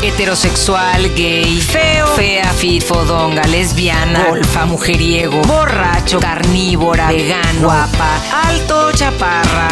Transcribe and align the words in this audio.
Heterosexual, 0.00 1.12
gay, 1.14 1.60
feo, 1.60 2.06
fea, 2.14 2.52
fit, 2.52 2.84
fodonga, 2.84 3.42
lesbiana, 3.42 4.26
golfa, 4.28 4.64
mujeriego, 4.64 5.42
borracho, 5.42 6.20
carnívora, 6.20 7.08
vegano, 7.08 7.62
guapa, 7.62 8.20
alto, 8.46 8.92
chaparra. 8.92 9.68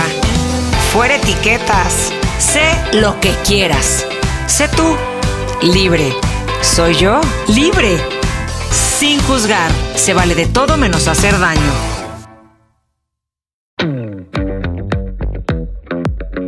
Fuera 0.92 1.14
etiquetas. 1.14 2.12
Sé 2.38 2.76
lo 2.92 3.20
que 3.20 3.34
quieras. 3.44 4.04
Sé 4.46 4.68
tú. 4.68 4.96
Libre. 5.62 6.12
Soy 6.60 6.96
yo. 6.96 7.20
Libre. 7.46 7.96
Sin 8.98 9.20
juzgar. 9.22 9.70
Se 9.94 10.12
vale 10.12 10.34
de 10.34 10.46
todo 10.46 10.76
menos 10.76 11.06
hacer 11.06 11.38
daño. 11.38 11.95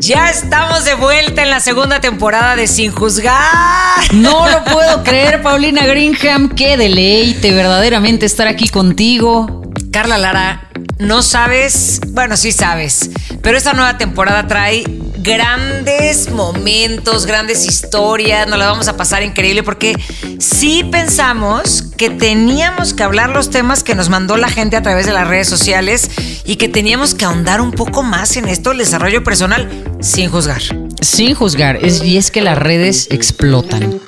Ya 0.08 0.30
estamos 0.30 0.86
de 0.86 0.94
vuelta 0.94 1.42
en 1.42 1.50
la 1.50 1.60
segunda 1.60 2.00
temporada 2.00 2.56
de 2.56 2.66
Sin 2.66 2.92
Juzgar. 2.92 4.14
No 4.14 4.48
lo 4.48 4.64
puedo 4.64 5.04
creer, 5.04 5.42
Paulina 5.42 5.84
Greenham. 5.84 6.48
Qué 6.48 6.78
deleite 6.78 7.52
verdaderamente 7.52 8.24
estar 8.24 8.48
aquí 8.48 8.70
contigo. 8.70 9.60
Carla 9.92 10.16
Lara, 10.16 10.70
no 10.98 11.20
sabes, 11.20 12.00
bueno, 12.12 12.38
sí 12.38 12.52
sabes, 12.52 13.10
pero 13.42 13.58
esta 13.58 13.74
nueva 13.74 13.98
temporada 13.98 14.46
trae 14.46 14.82
grandes 15.28 16.30
momentos, 16.30 17.26
grandes 17.26 17.66
historias, 17.66 18.48
nos 18.48 18.58
la 18.58 18.66
vamos 18.66 18.88
a 18.88 18.96
pasar 18.96 19.22
increíble 19.22 19.62
porque 19.62 19.94
sí 20.38 20.84
pensamos 20.90 21.82
que 21.96 22.08
teníamos 22.08 22.94
que 22.94 23.02
hablar 23.02 23.30
los 23.30 23.50
temas 23.50 23.84
que 23.84 23.94
nos 23.94 24.08
mandó 24.08 24.38
la 24.38 24.48
gente 24.48 24.76
a 24.76 24.82
través 24.82 25.04
de 25.04 25.12
las 25.12 25.28
redes 25.28 25.46
sociales 25.46 26.10
y 26.46 26.56
que 26.56 26.68
teníamos 26.68 27.14
que 27.14 27.26
ahondar 27.26 27.60
un 27.60 27.72
poco 27.72 28.02
más 28.02 28.36
en 28.36 28.48
esto 28.48 28.70
del 28.70 28.78
desarrollo 28.78 29.22
personal 29.22 29.68
sin 30.00 30.30
juzgar. 30.30 30.62
Sin 31.02 31.34
juzgar, 31.34 31.76
es, 31.84 32.02
y 32.02 32.16
es 32.16 32.30
que 32.30 32.40
las 32.40 32.56
redes 32.56 33.08
explotan. 33.10 34.00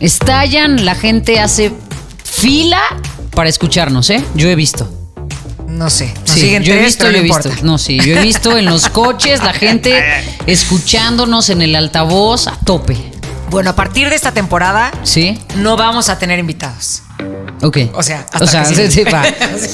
Estallan, 0.00 0.84
la 0.84 0.96
gente 0.96 1.38
hace 1.38 1.72
fila 2.24 2.80
para 3.30 3.48
escucharnos, 3.48 4.10
¿eh? 4.10 4.24
Yo 4.34 4.48
he 4.48 4.56
visto. 4.56 5.05
No 5.66 5.90
sé. 5.90 6.14
nos 6.14 6.30
Sí, 6.30 6.40
siguen 6.40 6.62
yo 6.62 6.72
he 6.74 6.76
tres, 6.76 6.86
visto, 6.86 7.04
pero 7.04 7.12
yo 7.12 7.24
he 7.24 7.28
no 7.28 7.34
visto. 7.36 7.64
No, 7.64 7.78
sí, 7.78 7.98
yo 7.98 8.16
he 8.16 8.22
visto 8.22 8.56
en 8.56 8.64
los 8.66 8.88
coches 8.88 9.42
la 9.42 9.52
gente 9.52 10.02
escuchándonos 10.46 11.50
en 11.50 11.62
el 11.62 11.74
altavoz 11.74 12.46
a 12.48 12.56
tope. 12.64 12.96
Bueno, 13.50 13.70
a 13.70 13.76
partir 13.76 14.08
de 14.08 14.16
esta 14.16 14.32
temporada 14.32 14.90
¿Sí? 15.02 15.38
no 15.56 15.76
vamos 15.76 16.08
a 16.08 16.18
tener 16.18 16.38
invitados. 16.38 17.02
Ok. 17.62 17.78
O 17.94 18.02
sea, 18.02 18.26
hasta 18.32 18.64
que 18.74 18.90
sí, 18.90 19.04
va. 19.12 19.24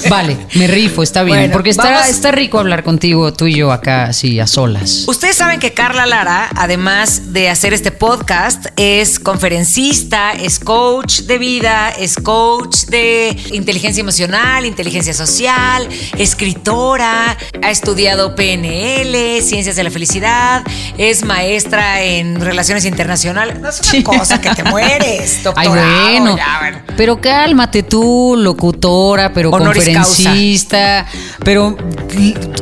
Vale, 0.08 0.36
me 0.54 0.66
rifo, 0.66 1.02
está 1.02 1.22
bien. 1.22 1.38
Bueno, 1.38 1.52
porque 1.52 1.70
está, 1.70 2.08
está 2.08 2.30
rico 2.30 2.58
hablar 2.58 2.82
contigo, 2.84 3.32
tú 3.32 3.46
y 3.46 3.54
yo 3.56 3.72
acá, 3.72 4.04
así, 4.04 4.38
a 4.40 4.46
solas. 4.46 5.04
Ustedes 5.06 5.36
saben 5.36 5.58
que 5.60 5.72
Carla 5.72 6.06
Lara, 6.06 6.48
además 6.56 7.32
de 7.32 7.48
hacer 7.50 7.72
este 7.74 7.90
podcast, 7.90 8.66
es 8.76 9.18
conferencista, 9.18 10.32
es 10.32 10.58
coach 10.58 11.20
de 11.22 11.38
vida, 11.38 11.90
es 11.90 12.16
coach 12.16 12.84
de 12.86 13.36
inteligencia 13.52 14.00
emocional, 14.00 14.64
inteligencia 14.66 15.14
social, 15.14 15.88
escritora, 16.18 17.36
ha 17.62 17.70
estudiado 17.70 18.34
PNL, 18.34 19.40
ciencias 19.42 19.76
de 19.76 19.84
la 19.84 19.90
felicidad, 19.90 20.62
es 20.98 21.24
maestra 21.24 22.02
en 22.02 22.40
relaciones 22.40 22.84
internacionales. 22.84 23.58
No 23.60 23.68
es 23.68 23.80
una 23.80 23.90
Sí. 23.90 24.02
cosa 24.02 24.40
que 24.40 24.50
te 24.54 24.64
mueres, 24.64 25.36
Ay, 25.36 25.42
doctorado, 25.44 26.02
bueno. 26.10 26.36
ya, 26.36 26.58
bueno. 26.60 26.78
Pero 26.96 27.20
cálmate 27.20 27.71
tú, 27.82 28.34
locutora, 28.36 29.32
pero 29.32 29.50
Honoris 29.50 29.84
conferencista, 29.84 31.06
pero 31.44 31.76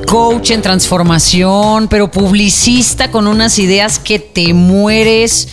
coach 0.06 0.50
en 0.50 0.62
transformación, 0.62 1.88
pero 1.88 2.10
publicista 2.10 3.10
con 3.10 3.26
unas 3.26 3.58
ideas 3.58 3.98
que 3.98 4.18
te 4.20 4.54
mueres. 4.54 5.48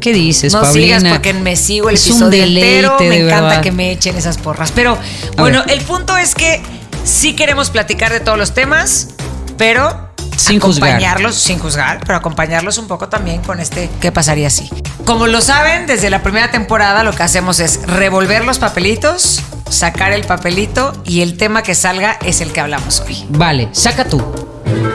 ¿Qué 0.00 0.12
dices, 0.12 0.52
No 0.52 0.60
Paulina? 0.60 0.98
sigas 0.98 1.12
porque 1.12 1.32
me 1.34 1.56
sigo 1.56 1.88
el 1.88 1.94
Es 1.96 2.06
un 2.06 2.12
episodio 2.16 2.40
deleite, 2.42 2.76
entero. 2.76 2.96
Me 3.00 3.08
de 3.08 3.24
encanta 3.26 3.46
verdad. 3.48 3.62
que 3.62 3.72
me 3.72 3.90
echen 3.92 4.16
esas 4.16 4.38
porras. 4.38 4.70
Pero 4.74 4.96
bueno, 5.36 5.62
el 5.68 5.80
punto 5.80 6.16
es 6.16 6.34
que 6.34 6.60
sí 7.04 7.34
queremos 7.34 7.70
platicar 7.70 8.12
de 8.12 8.20
todos 8.20 8.36
los 8.38 8.52
temas, 8.54 9.08
pero 9.56 10.07
Sin 10.38 10.60
juzgar. 10.60 10.90
acompañarlos 10.90 11.34
sin 11.34 11.58
juzgar, 11.58 12.00
pero 12.06 12.16
acompañarlos 12.16 12.78
un 12.78 12.86
poco 12.86 13.08
también 13.08 13.42
con 13.42 13.60
este 13.60 13.90
qué 14.00 14.12
pasaría 14.12 14.50
si. 14.50 14.70
Como 15.04 15.26
lo 15.26 15.40
saben, 15.40 15.86
desde 15.86 16.10
la 16.10 16.22
primera 16.22 16.50
temporada 16.50 17.02
lo 17.02 17.12
que 17.12 17.22
hacemos 17.22 17.60
es 17.60 17.80
revolver 17.86 18.44
los 18.44 18.58
papelitos, 18.58 19.42
sacar 19.68 20.12
el 20.12 20.24
papelito 20.24 20.92
y 21.04 21.22
el 21.22 21.36
tema 21.36 21.62
que 21.62 21.74
salga 21.74 22.18
es 22.24 22.40
el 22.40 22.52
que 22.52 22.60
hablamos 22.60 23.00
hoy. 23.00 23.26
Vale, 23.30 23.68
saca 23.72 24.04
tú. 24.04 24.22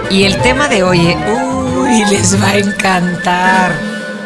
Y 0.10 0.24
el 0.24 0.42
tema 0.42 0.68
de 0.68 0.84
hoy, 0.84 1.16
uy, 1.28 2.06
les 2.06 2.42
va 2.42 2.50
a 2.50 2.58
encantar. 2.58 3.74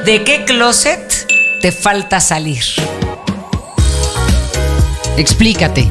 ¿De 0.06 0.24
qué 0.24 0.46
closet 0.46 1.28
te 1.62 1.72
falta 1.72 2.20
salir? 2.20 2.64
Explícate. 5.18 5.90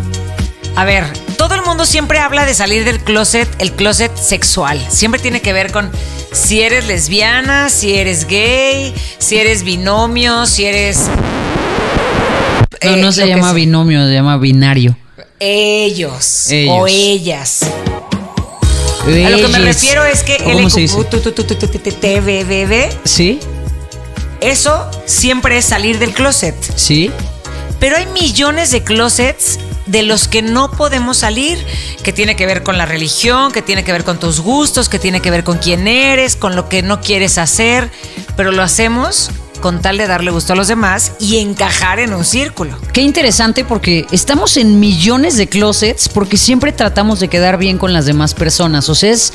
A 0.76 0.84
ver, 0.84 1.04
mundo 1.76 1.84
siempre 1.84 2.20
habla 2.20 2.46
de 2.46 2.54
salir 2.54 2.86
del 2.86 3.00
closet, 3.00 3.46
el 3.58 3.70
closet 3.70 4.10
sexual. 4.16 4.82
Siempre 4.88 5.20
tiene 5.20 5.42
que 5.42 5.52
ver 5.52 5.72
con 5.72 5.90
si 6.32 6.62
eres 6.62 6.86
lesbiana, 6.86 7.68
si 7.68 7.92
eres 7.92 8.26
gay, 8.26 8.94
si 9.18 9.36
eres 9.36 9.62
binomio, 9.62 10.46
si 10.46 10.64
eres... 10.64 11.00
No, 12.82 12.94
eh, 12.94 12.96
no 12.96 13.12
se 13.12 13.20
lo 13.20 13.26
que 13.26 13.34
llama 13.34 13.52
binomio, 13.52 14.06
se 14.06 14.14
llama 14.14 14.38
binario. 14.38 14.96
Ellos, 15.38 16.50
Ellos. 16.50 16.74
o 16.78 16.86
ellas. 16.86 17.60
A 19.04 19.28
lo 19.28 19.36
que 19.36 19.48
me 19.48 19.58
refiero 19.58 20.02
es 20.02 20.22
que 20.22 20.38
¿O 20.46 20.52
¿Cómo 20.52 20.70
se? 20.70 20.84
LQTBBB, 21.74 22.90
¿Sí? 23.04 23.38
eso 24.40 24.90
siempre 25.04 25.58
es 25.58 25.66
salir 25.66 25.98
del 25.98 26.14
closet. 26.14 26.54
¿Sí? 26.74 27.10
Pero 27.78 27.96
hay 27.98 28.06
millones 28.06 28.70
de 28.70 28.82
closets 28.82 29.58
de 29.86 30.02
los 30.02 30.28
que 30.28 30.42
no 30.42 30.70
podemos 30.70 31.18
salir, 31.18 31.58
que 32.02 32.12
tiene 32.12 32.36
que 32.36 32.46
ver 32.46 32.62
con 32.62 32.76
la 32.76 32.86
religión, 32.86 33.52
que 33.52 33.62
tiene 33.62 33.84
que 33.84 33.92
ver 33.92 34.04
con 34.04 34.18
tus 34.18 34.40
gustos, 34.40 34.88
que 34.88 34.98
tiene 34.98 35.20
que 35.20 35.30
ver 35.30 35.44
con 35.44 35.58
quién 35.58 35.86
eres, 35.86 36.36
con 36.36 36.56
lo 36.56 36.68
que 36.68 36.82
no 36.82 37.00
quieres 37.00 37.38
hacer, 37.38 37.90
pero 38.36 38.52
lo 38.52 38.62
hacemos 38.62 39.30
con 39.60 39.80
tal 39.80 39.98
de 39.98 40.06
darle 40.06 40.30
gusto 40.30 40.52
a 40.52 40.56
los 40.56 40.68
demás 40.68 41.12
y 41.18 41.38
encajar 41.38 41.98
en 41.98 42.12
un 42.12 42.24
círculo. 42.24 42.78
Qué 42.92 43.00
interesante 43.00 43.64
porque 43.64 44.06
estamos 44.12 44.56
en 44.56 44.78
millones 44.80 45.36
de 45.36 45.48
closets 45.48 46.08
porque 46.08 46.36
siempre 46.36 46.72
tratamos 46.72 47.20
de 47.20 47.28
quedar 47.28 47.58
bien 47.58 47.78
con 47.78 47.92
las 47.92 48.06
demás 48.06 48.34
personas. 48.34 48.88
O 48.88 48.94
sea, 48.94 49.10
es, 49.10 49.32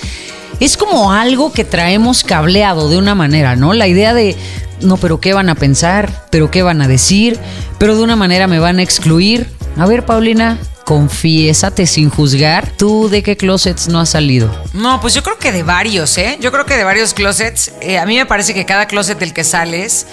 es 0.60 0.78
como 0.78 1.12
algo 1.12 1.52
que 1.52 1.66
traemos 1.66 2.24
cableado 2.24 2.90
de 2.90 2.98
una 2.98 3.16
manera, 3.16 3.56
¿no? 3.56 3.74
La 3.74 3.88
idea 3.88 4.14
de, 4.14 4.38
no, 4.82 4.98
pero 4.98 5.20
¿qué 5.20 5.34
van 5.34 5.50
a 5.50 5.56
pensar? 5.56 6.28
¿Pero 6.30 6.52
qué 6.52 6.64
van 6.64 6.82
a 6.82 6.88
decir? 6.88 7.40
¿Pero 7.78 7.96
de 7.96 8.04
una 8.04 8.16
manera 8.16 8.48
me 8.48 8.60
van 8.60 8.80
a 8.80 8.84
excluir? 8.84 9.50
A 9.78 9.86
ver, 9.86 10.06
Paulina, 10.06 10.58
confiésate 10.86 11.88
sin 11.88 12.10
juzgar. 12.10 12.70
¿Tú 12.78 13.10
de 13.10 13.24
qué 13.24 13.38
closets 13.38 13.88
no 13.88 14.00
has 14.00 14.10
salido? 14.10 14.50
No, 14.74 15.00
pues 15.00 15.14
yo 15.14 15.24
creo 15.24 15.38
que 15.38 15.52
de 15.52 15.64
varios, 15.64 16.18
¿eh? 16.18 16.38
Yo 16.42 16.52
creo 16.52 16.66
que 16.66 16.76
de 16.76 16.84
varios 16.84 17.14
closets. 17.14 17.72
Eh, 17.82 17.98
a 17.98 18.06
mí 18.06 18.18
me 18.18 18.26
parece 18.26 18.54
que 18.54 18.66
cada 18.66 18.88
closet 18.88 19.18
del 19.18 19.34
que 19.34 19.44
sales 19.44 20.08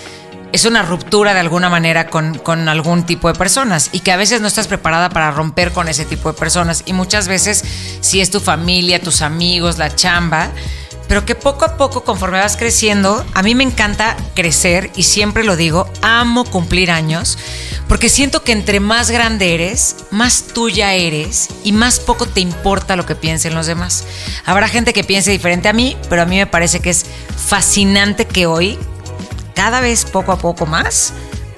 es 0.53 0.65
una 0.65 0.83
ruptura 0.83 1.35
de 1.35 1.41
alguna 1.41 1.69
manera 1.69 2.09
con, 2.09 2.39
con 2.39 2.69
algún 2.69 3.05
tipo 3.05 3.29
de 3.31 3.39
personas 3.39 3.91
y 3.93 4.01
que 4.01 4.13
a 4.13 4.17
veces 4.17 4.41
no 4.41 4.47
estás 4.49 4.67
preparada 4.67 5.11
para 5.11 5.31
romper 5.31 5.73
con 5.73 5.89
ese 5.89 6.05
tipo 6.05 6.33
de 6.33 6.39
personas. 6.39 6.85
Y 6.87 6.93
muchas 6.93 7.29
veces, 7.29 7.65
si 8.01 8.21
es 8.21 8.31
tu 8.31 8.41
familia, 8.41 9.01
tus 9.01 9.21
amigos, 9.21 9.79
la 9.79 9.95
chamba, 9.95 10.51
pero 11.09 11.25
que 11.25 11.35
poco 11.35 11.65
a 11.65 11.77
poco, 11.77 12.05
conforme 12.05 12.39
vas 12.39 12.57
creciendo, 12.57 13.25
a 13.35 13.43
mí 13.43 13.55
me 13.55 13.65
encanta 13.65 14.17
crecer 14.35 14.91
y 14.95 15.05
siempre 15.05 15.43
lo 15.43 15.57
digo, 15.57 15.91
amo 16.03 16.45
cumplir 16.45 16.91
años, 16.91 17.39
porque 17.89 18.11
siento 18.11 18.45
que 18.45 18.53
entre 18.53 18.79
más 18.79 19.11
grande 19.11 19.55
eres, 19.55 19.97
más 20.11 20.49
tuya 20.55 20.93
eres 20.93 21.49
y 21.65 21.73
más 21.73 21.99
poco 21.99 22.27
te 22.27 22.41
importa 22.41 22.95
lo 22.95 23.07
que 23.07 23.15
piensen 23.15 23.55
los 23.55 23.67
demás. 23.67 24.05
Habrá 24.45 24.69
gente 24.69 24.93
que 24.93 25.03
piense 25.03 25.31
diferente 25.31 25.69
a 25.69 25.73
mí, 25.73 25.97
pero 26.11 26.23
a 26.23 26.27
mí 26.27 26.37
me 26.37 26.47
parece 26.47 26.81
que 26.81 26.91
es 26.91 27.07
fascinante 27.37 28.27
que 28.27 28.47
hoy, 28.47 28.79
cada 29.55 29.81
vez 29.81 30.05
poco 30.05 30.32
a 30.32 30.38
poco 30.38 30.67
más, 30.67 31.15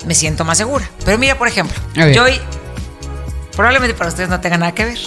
me 0.07 0.15
siento 0.15 0.45
más 0.45 0.59
segura. 0.59 0.89
Pero 1.05 1.19
mira, 1.19 1.37
por 1.37 1.49
ejemplo, 1.49 1.77
yo 1.95 2.23
hoy, 2.23 2.41
probablemente 3.57 3.95
para 3.97 4.11
ustedes 4.11 4.29
no 4.29 4.41
tenga 4.41 4.59
nada 4.59 4.73
que 4.73 4.85
ver. 4.85 4.99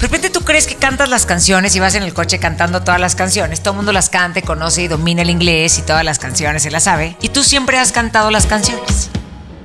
De 0.00 0.06
repente 0.06 0.30
tú 0.30 0.40
crees 0.40 0.66
que 0.66 0.76
cantas 0.76 1.10
las 1.10 1.26
canciones 1.26 1.76
y 1.76 1.80
vas 1.80 1.94
en 1.94 2.02
el 2.02 2.14
coche 2.14 2.38
cantando 2.38 2.82
todas 2.82 2.98
las 2.98 3.14
canciones. 3.14 3.60
Todo 3.60 3.72
el 3.72 3.76
mundo 3.76 3.92
las 3.92 4.08
canta, 4.08 4.38
y 4.38 4.42
conoce 4.42 4.80
y 4.80 4.88
domina 4.88 5.20
el 5.20 5.28
inglés 5.28 5.76
y 5.78 5.82
todas 5.82 6.04
las 6.04 6.18
canciones 6.18 6.62
se 6.62 6.70
las 6.70 6.84
sabe. 6.84 7.18
Y 7.20 7.28
tú 7.28 7.44
siempre 7.44 7.78
has 7.78 7.92
cantado 7.92 8.30
las 8.30 8.46
canciones. 8.46 9.10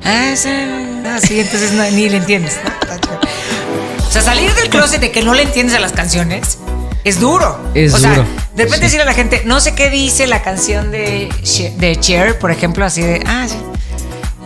Ah, 0.04 0.34
sí, 0.36 0.50
ah, 0.50 1.20
sí, 1.26 1.40
entonces 1.40 1.72
no, 1.72 1.84
ni 1.92 2.10
le 2.10 2.18
entiendes. 2.18 2.58
¿no? 2.64 4.06
O 4.06 4.12
sea, 4.12 4.22
salir 4.22 4.54
del 4.56 4.70
closet 4.70 5.00
de 5.00 5.12
que 5.12 5.24
no 5.24 5.34
le 5.34 5.44
entiendes 5.44 5.74
a 5.76 5.80
las 5.80 5.94
canciones 5.94 6.58
es 7.06 7.20
duro. 7.22 7.58
Es 7.74 7.94
o 7.94 7.98
sea, 7.98 8.10
duro, 8.10 8.28
de 8.56 8.64
repente 8.64 8.76
sí. 8.76 8.82
decirle 8.84 9.04
a 9.04 9.06
la 9.06 9.14
gente, 9.14 9.42
no 9.46 9.62
sé 9.62 9.74
qué 9.74 9.90
dice 9.90 10.28
la 10.28 10.42
canción 10.44 10.92
de, 10.92 11.30
Cher- 11.44 11.76
de 11.78 11.98
Cher, 11.98 12.40
por 12.40 12.52
ejemplo, 12.52 12.84
así 12.86 13.02
de, 13.02 13.24
ah, 13.26 13.46
sí. 13.50 13.58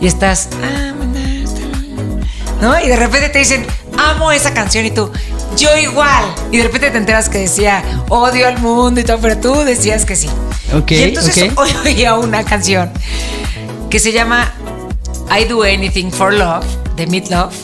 Y 0.00 0.06
estás, 0.06 0.48
ah, 0.62 0.92
¿no? 2.60 2.78
Y 2.80 2.86
de 2.88 2.96
repente 2.96 3.28
te 3.28 3.40
dicen, 3.40 3.66
amo 3.98 4.30
esa 4.32 4.54
canción 4.54 4.86
y 4.86 4.90
tú, 4.92 5.10
yo 5.56 5.76
igual. 5.76 6.24
Y 6.50 6.58
de 6.58 6.64
repente 6.64 6.90
te 6.90 6.98
enteras 6.98 7.28
que 7.28 7.38
decía, 7.38 7.82
odio 8.08 8.46
al 8.46 8.58
mundo 8.58 9.00
y 9.00 9.04
todo, 9.04 9.18
pero 9.18 9.38
tú 9.38 9.54
decías 9.64 10.04
que 10.04 10.16
sí. 10.16 10.28
Ok, 10.76 10.90
y 10.92 11.02
entonces 11.02 11.50
ok. 11.52 11.58
hoy 11.58 11.70
oía 11.84 12.14
una 12.14 12.44
canción 12.44 12.90
que 13.88 13.98
se 13.98 14.12
llama 14.12 14.52
I 15.30 15.44
Do 15.44 15.62
Anything 15.62 16.10
for 16.10 16.32
Love 16.32 16.64
de 16.96 17.06
Meat 17.06 17.28
Love. 17.30 17.54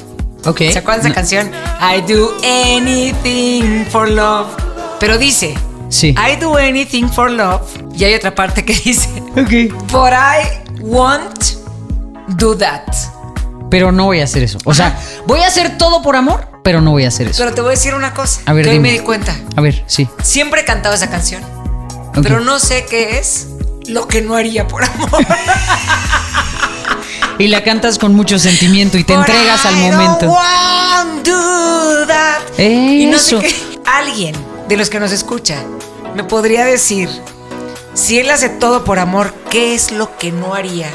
Ok. 0.44 0.58
¿Se 0.72 0.78
acuerdan 0.78 1.02
de 1.02 1.08
esa 1.08 1.14
canción? 1.14 1.50
I 1.80 2.00
do 2.02 2.32
anything 2.44 3.84
for 3.90 4.08
love. 4.08 4.46
Pero 5.00 5.18
dice, 5.18 5.54
Sí. 5.88 6.08
I 6.16 6.36
do 6.40 6.56
anything 6.56 7.08
for 7.08 7.30
love. 7.30 7.62
Y 7.96 8.04
hay 8.04 8.14
otra 8.14 8.34
parte 8.34 8.64
que 8.64 8.74
dice, 8.84 9.08
Ok. 9.32 9.72
But 9.92 10.12
I 10.12 10.80
won't 10.80 11.56
do 12.36 12.56
that. 12.56 12.82
Pero 13.70 13.92
no 13.92 14.04
voy 14.04 14.20
a 14.20 14.24
hacer 14.24 14.42
eso. 14.42 14.58
O 14.64 14.74
sea, 14.74 14.98
voy 15.26 15.40
a 15.40 15.48
hacer 15.48 15.76
todo 15.78 16.02
por 16.02 16.16
amor, 16.16 16.48
pero 16.62 16.80
no 16.80 16.92
voy 16.92 17.04
a 17.04 17.08
hacer 17.08 17.28
eso. 17.28 17.42
Pero 17.42 17.54
te 17.54 17.60
voy 17.60 17.68
a 17.68 17.70
decir 17.72 17.94
una 17.94 18.14
cosa. 18.14 18.40
A 18.46 18.52
ver, 18.52 18.64
que 18.64 18.70
hoy 18.70 18.80
me 18.80 18.92
di 18.92 19.00
cuenta. 19.00 19.34
A 19.56 19.60
ver, 19.60 19.82
sí. 19.86 20.08
Siempre 20.22 20.60
he 20.62 20.64
cantado 20.64 20.94
esa 20.94 21.10
canción. 21.10 21.42
Pero 22.22 22.40
no 22.40 22.58
sé 22.58 22.86
qué 22.88 23.18
es 23.18 23.48
lo 23.86 24.08
que 24.08 24.22
no 24.22 24.36
haría 24.36 24.66
por 24.66 24.84
amor. 24.84 25.10
Y 27.38 27.48
la 27.48 27.62
cantas 27.62 27.98
con 27.98 28.14
mucho 28.14 28.38
sentimiento 28.38 28.96
y 28.96 29.04
te 29.04 29.12
But 29.14 29.28
entregas 29.28 29.66
al 29.66 29.76
momento. 29.76 30.24
don't 30.24 31.26
do 31.26 32.06
that. 32.06 32.58
Y 32.58 33.04
no 33.06 33.18
sé 33.18 33.38
qué. 33.40 33.54
Alguien 33.84 34.34
de 34.68 34.76
los 34.78 34.88
que 34.88 34.98
nos 34.98 35.12
escucha 35.12 35.62
me 36.14 36.24
podría 36.24 36.64
decir, 36.64 37.10
si 37.92 38.18
él 38.18 38.30
hace 38.30 38.48
todo 38.48 38.84
por 38.84 38.98
amor, 38.98 39.34
¿qué 39.50 39.74
es 39.74 39.92
lo 39.92 40.16
que 40.16 40.32
no 40.32 40.54
haría? 40.54 40.88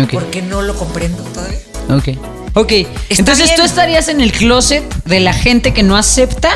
Ok. 0.00 0.10
Porque 0.12 0.42
no 0.42 0.62
lo 0.62 0.76
comprendo 0.76 1.24
todavía. 1.24 1.58
Ok. 1.90 2.16
Ok. 2.54 2.72
Entonces 3.10 3.46
bien. 3.46 3.56
tú 3.56 3.62
estarías 3.62 4.08
en 4.08 4.20
el 4.20 4.32
closet 4.32 4.84
de 5.04 5.20
la 5.20 5.32
gente 5.32 5.72
que 5.74 5.82
no 5.82 5.96
acepta 5.96 6.50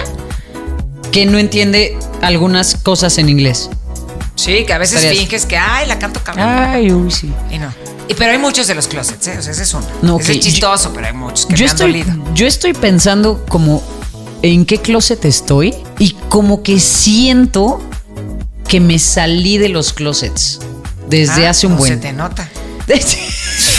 que 1.12 1.24
no 1.26 1.38
entiende 1.38 1.98
algunas 2.22 2.74
cosas 2.76 3.18
en 3.18 3.28
inglés. 3.28 3.70
Sí, 4.34 4.64
que 4.66 4.72
a 4.72 4.78
veces 4.78 4.98
Estarías- 5.02 5.18
finges 5.20 5.46
que, 5.46 5.56
ay, 5.56 5.86
la 5.88 5.98
canto 5.98 6.22
cabrón. 6.22 6.46
Ay, 6.46 6.92
uy, 6.92 7.10
sí. 7.10 7.32
Y 7.50 7.58
no. 7.58 7.72
Y, 8.08 8.14
pero 8.14 8.32
hay 8.32 8.38
muchos 8.38 8.66
de 8.66 8.74
los 8.74 8.86
closets, 8.86 9.26
¿eh? 9.26 9.36
O 9.38 9.42
sea, 9.42 9.52
ese 9.52 9.62
es 9.64 9.74
uno. 9.74 9.84
No, 10.02 10.18
Ese 10.20 10.32
ok. 10.32 10.38
es 10.38 10.44
chistoso, 10.44 10.92
pero 10.94 11.06
hay 11.08 11.12
muchos 11.12 11.46
que 11.46 11.54
Yo 11.56 11.64
me 11.64 11.70
han 11.70 11.76
estoy, 11.76 11.92
dolido. 12.02 12.34
yo 12.34 12.46
estoy 12.46 12.72
pensando 12.74 13.44
como 13.48 13.82
en 14.42 14.64
qué 14.64 14.78
closet 14.78 15.24
estoy 15.24 15.74
y 15.98 16.12
como 16.28 16.62
que 16.62 16.78
siento 16.78 17.82
que 18.68 18.80
me 18.80 18.98
salí 18.98 19.58
de 19.58 19.70
los 19.70 19.92
closets 19.92 20.60
desde 21.08 21.46
Ah, 21.46 21.50
hace 21.50 21.66
un 21.66 21.72
no 21.72 21.78
buen. 21.78 21.94
Se 21.94 21.98
te 22.00 22.12
nota. 22.12 22.48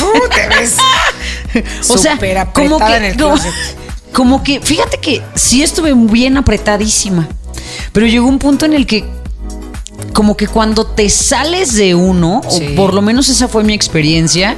Uh, 0.02 0.30
te 0.30 0.48
ves 0.48 0.78
o 1.90 1.98
sea, 1.98 2.18
como 2.54 2.80
que, 2.80 2.96
en 2.96 3.04
el 3.06 3.18
como, 4.14 4.44
que, 4.44 4.60
fíjate 4.62 4.98
que 4.98 5.22
sí 5.36 5.64
estuve 5.64 5.94
bien 5.94 6.38
apretadísima, 6.38 7.28
pero 7.94 8.06
llegó 8.08 8.28
un 8.28 8.40
punto 8.40 8.66
en 8.66 8.74
el 8.74 8.86
que 8.86 9.06
como 10.14 10.36
que 10.38 10.48
cuando 10.48 10.86
te 10.86 11.10
sales 11.10 11.74
de 11.76 11.96
uno, 11.96 12.42
Sí. 12.50 12.70
o 12.72 12.76
por 12.76 12.94
lo 12.94 13.02
menos 13.02 13.30
esa 13.30 13.48
fue 13.48 13.64
mi 13.64 13.74
experiencia, 13.74 14.58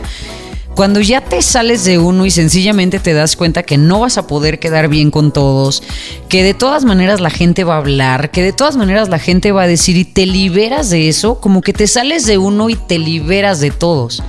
cuando 0.76 1.02
ya 1.02 1.22
te 1.22 1.42
sales 1.42 1.84
de 1.84 2.00
uno 2.00 2.26
y 2.26 2.32
sencillamente 2.32 3.00
te 3.00 3.14
das 3.14 3.36
cuenta 3.36 3.64
que 3.64 3.78
no 3.78 4.00
vas 4.00 4.18
a 4.18 4.28
poder 4.28 4.60
quedar 4.60 4.88
bien 4.88 5.12
con 5.12 5.34
todos, 5.34 5.84
que 6.30 6.44
de 6.44 6.54
todas 6.54 6.86
maneras 6.86 7.20
la 7.20 7.30
gente 7.30 7.64
va 7.64 7.76
a 7.76 7.80
hablar, 7.80 8.32
que 8.32 8.42
de 8.42 8.54
todas 8.54 8.78
maneras 8.78 9.10
la 9.10 9.20
gente 9.20 9.52
va 9.52 9.64
a 9.64 9.68
decir 9.68 9.98
y 9.98 10.06
te 10.06 10.26
liberas 10.26 10.90
de 10.90 11.10
eso, 11.10 11.40
como 11.42 11.62
que 11.62 11.74
te 11.74 11.88
sales 11.88 12.26
de 12.26 12.38
uno 12.38 12.70
y 12.70 12.76
te 12.76 13.00
liberas 13.00 13.60
de 13.60 13.72
todos. 13.72 14.24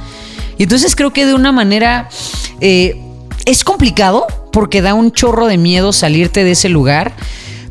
Entonces 0.63 0.97
creo 0.97 1.13
que 1.13 1.27
de 1.27 1.35
una 1.35 1.53
manera 1.53 2.09
eh, 2.61 3.01
es 3.45 3.65
complicado 3.65 4.27
porque 4.53 4.83
da 4.83 4.95
un 4.95 5.13
chorro 5.13 5.47
de 5.47 5.59
miedo 5.59 5.93
salirte 5.93 6.45
de 6.45 6.53
ese 6.53 6.69
lugar, 6.69 7.13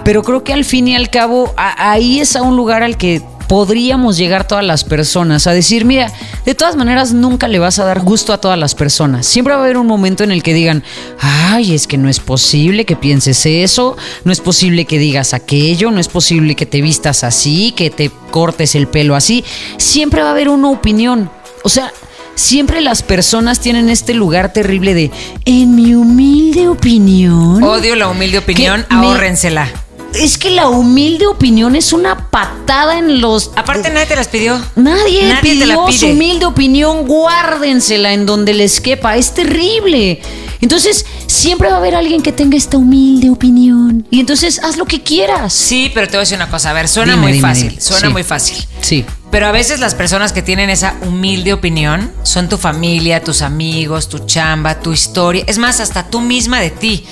pero 0.03 0.23
creo 0.23 0.43
que 0.43 0.53
al 0.53 0.65
fin 0.65 0.87
y 0.87 0.95
al 0.95 1.09
cabo 1.09 1.53
ahí 1.55 2.19
es 2.19 2.35
a 2.35 2.41
un 2.41 2.55
lugar 2.55 2.83
al 2.83 2.97
que 2.97 3.21
podríamos 3.51 4.15
llegar 4.15 4.47
todas 4.47 4.63
las 4.63 4.85
personas 4.85 5.45
a 5.45 5.51
decir, 5.51 5.83
mira, 5.83 6.09
de 6.45 6.55
todas 6.55 6.77
maneras 6.77 7.11
nunca 7.11 7.49
le 7.49 7.59
vas 7.59 7.79
a 7.79 7.83
dar 7.83 7.99
gusto 7.99 8.31
a 8.31 8.37
todas 8.39 8.57
las 8.57 8.75
personas. 8.75 9.25
Siempre 9.25 9.53
va 9.53 9.59
a 9.59 9.63
haber 9.65 9.75
un 9.75 9.87
momento 9.87 10.23
en 10.23 10.31
el 10.31 10.41
que 10.41 10.53
digan, 10.53 10.85
ay, 11.19 11.75
es 11.75 11.85
que 11.85 11.97
no 11.97 12.07
es 12.07 12.21
posible 12.21 12.85
que 12.85 12.95
pienses 12.95 13.45
eso, 13.45 13.97
no 14.23 14.31
es 14.31 14.39
posible 14.39 14.85
que 14.85 14.99
digas 14.99 15.33
aquello, 15.33 15.91
no 15.91 15.99
es 15.99 16.07
posible 16.07 16.55
que 16.55 16.65
te 16.65 16.81
vistas 16.81 17.25
así, 17.25 17.73
que 17.73 17.89
te 17.89 18.09
cortes 18.31 18.73
el 18.73 18.87
pelo 18.87 19.17
así. 19.17 19.43
Siempre 19.75 20.21
va 20.21 20.29
a 20.29 20.31
haber 20.31 20.47
una 20.47 20.69
opinión. 20.69 21.29
O 21.65 21.69
sea, 21.69 21.91
siempre 22.35 22.81
las 22.81 23.03
personas 23.03 23.59
tienen 23.59 23.89
este 23.89 24.13
lugar 24.13 24.53
terrible 24.53 24.93
de, 24.93 25.11
en 25.45 25.75
mi 25.75 25.95
humilde 25.95 26.67
opinión. 26.67 27.61
Odio 27.63 27.95
la 27.95 28.07
humilde 28.07 28.37
opinión, 28.39 28.85
Que 28.89 28.95
me- 28.95 29.05
ahórrensela. 29.07 29.69
Es 30.13 30.37
que 30.37 30.49
la 30.49 30.67
humilde 30.67 31.25
opinión 31.25 31.73
es 31.77 31.93
una 31.93 32.29
patada 32.29 32.99
en 32.99 33.21
los. 33.21 33.51
Aparte, 33.55 33.89
nadie 33.91 34.07
te 34.07 34.17
las 34.17 34.27
pidió. 34.27 34.59
Nadie, 34.75 35.29
Nadie 35.29 35.57
te 35.59 35.65
la 35.65 35.85
pide. 35.85 35.97
su 35.99 36.07
humilde 36.07 36.45
opinión, 36.45 37.07
guárdensela 37.07 38.11
en 38.11 38.25
donde 38.25 38.53
les 38.53 38.81
quepa. 38.81 39.15
Es 39.15 39.33
terrible. 39.33 40.19
Entonces, 40.59 41.05
siempre 41.27 41.69
va 41.69 41.75
a 41.75 41.77
haber 41.77 41.95
alguien 41.95 42.21
que 42.21 42.33
tenga 42.33 42.57
esta 42.57 42.75
humilde 42.75 43.29
opinión. 43.29 44.05
Y 44.11 44.19
entonces, 44.19 44.59
haz 44.61 44.75
lo 44.75 44.83
que 44.83 45.01
quieras. 45.01 45.53
Sí, 45.53 45.89
pero 45.93 46.07
te 46.07 46.11
voy 46.11 46.17
a 46.17 46.19
decir 46.21 46.35
una 46.35 46.49
cosa. 46.49 46.71
A 46.71 46.73
ver, 46.73 46.89
suena 46.89 47.13
Dime, 47.13 47.21
muy 47.23 47.31
dime, 47.31 47.47
fácil. 47.47 47.69
dime. 47.69 47.81
Suena 47.81 48.07
Sí. 48.07 48.11
muy 48.13 48.23
fácil. 48.23 48.57
Sí. 48.81 49.05
Pero 49.31 49.47
a 49.47 49.51
veces 49.51 49.79
las 49.79 49.95
personas 49.95 50.33
que 50.33 50.41
tienen 50.41 50.69
esa 50.69 50.93
humilde 51.07 51.53
opinión 51.53 52.11
son 52.23 52.49
tu 52.49 52.57
familia, 52.57 53.23
tus 53.23 53.41
amigos, 53.41 54.09
tu 54.09 54.19
chamba, 54.19 54.79
tu 54.81 54.91
historia. 54.91 55.43
Es 55.47 55.57
más, 55.57 55.79
hasta 55.79 56.07
tú 56.09 56.19
misma 56.19 56.59
de 56.59 56.69
ti. 56.69 57.05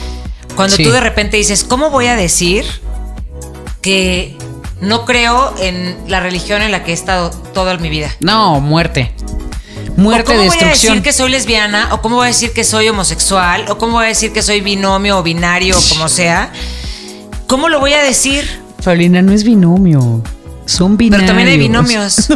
Cuando 0.55 0.75
Sí. 0.75 0.83
tú 0.83 0.91
de 0.91 0.99
repente 0.99 1.37
dices, 1.37 1.63
¿cómo 1.63 1.89
voy 1.89 2.07
a 2.07 2.17
decir 2.17 2.65
que 3.81 4.35
no 4.81 5.05
creo 5.05 5.53
en 5.59 5.95
la 6.07 6.19
religión 6.19 6.61
en 6.61 6.71
la 6.71 6.83
que 6.83 6.91
he 6.91 6.93
estado 6.93 7.29
toda 7.53 7.77
mi 7.77 7.89
vida? 7.89 8.13
No, 8.19 8.59
muerte. 8.59 9.13
Muerte, 9.95 10.23
¿O 10.31 10.35
cómo 10.35 10.37
voy 10.39 10.47
a 10.47 10.51
destrucción. 10.51 10.93
decir 10.95 11.03
que 11.03 11.13
soy 11.13 11.31
lesbiana? 11.31 11.93
¿O 11.93 12.01
cómo 12.01 12.17
voy 12.17 12.25
a 12.25 12.27
decir 12.27 12.51
que 12.53 12.63
soy 12.63 12.89
homosexual? 12.89 13.65
¿O 13.69 13.77
cómo 13.77 13.93
voy 13.93 14.05
a 14.05 14.09
decir 14.09 14.31
que 14.33 14.41
soy 14.41 14.61
binomio 14.61 15.17
o 15.19 15.23
binario 15.23 15.77
o 15.77 15.81
como 15.89 16.09
sea? 16.09 16.51
¿Cómo 17.47 17.69
lo 17.69 17.79
voy 17.79 17.93
a 17.93 18.01
decir? 18.01 18.61
Paulina, 18.83 19.21
no 19.21 19.31
es 19.33 19.43
binomio. 19.43 20.21
Son 20.69 20.97
binarios. 20.97 21.23
Pero 21.25 21.29
también 21.29 21.49
hay 21.49 21.57
binomios. 21.57 22.29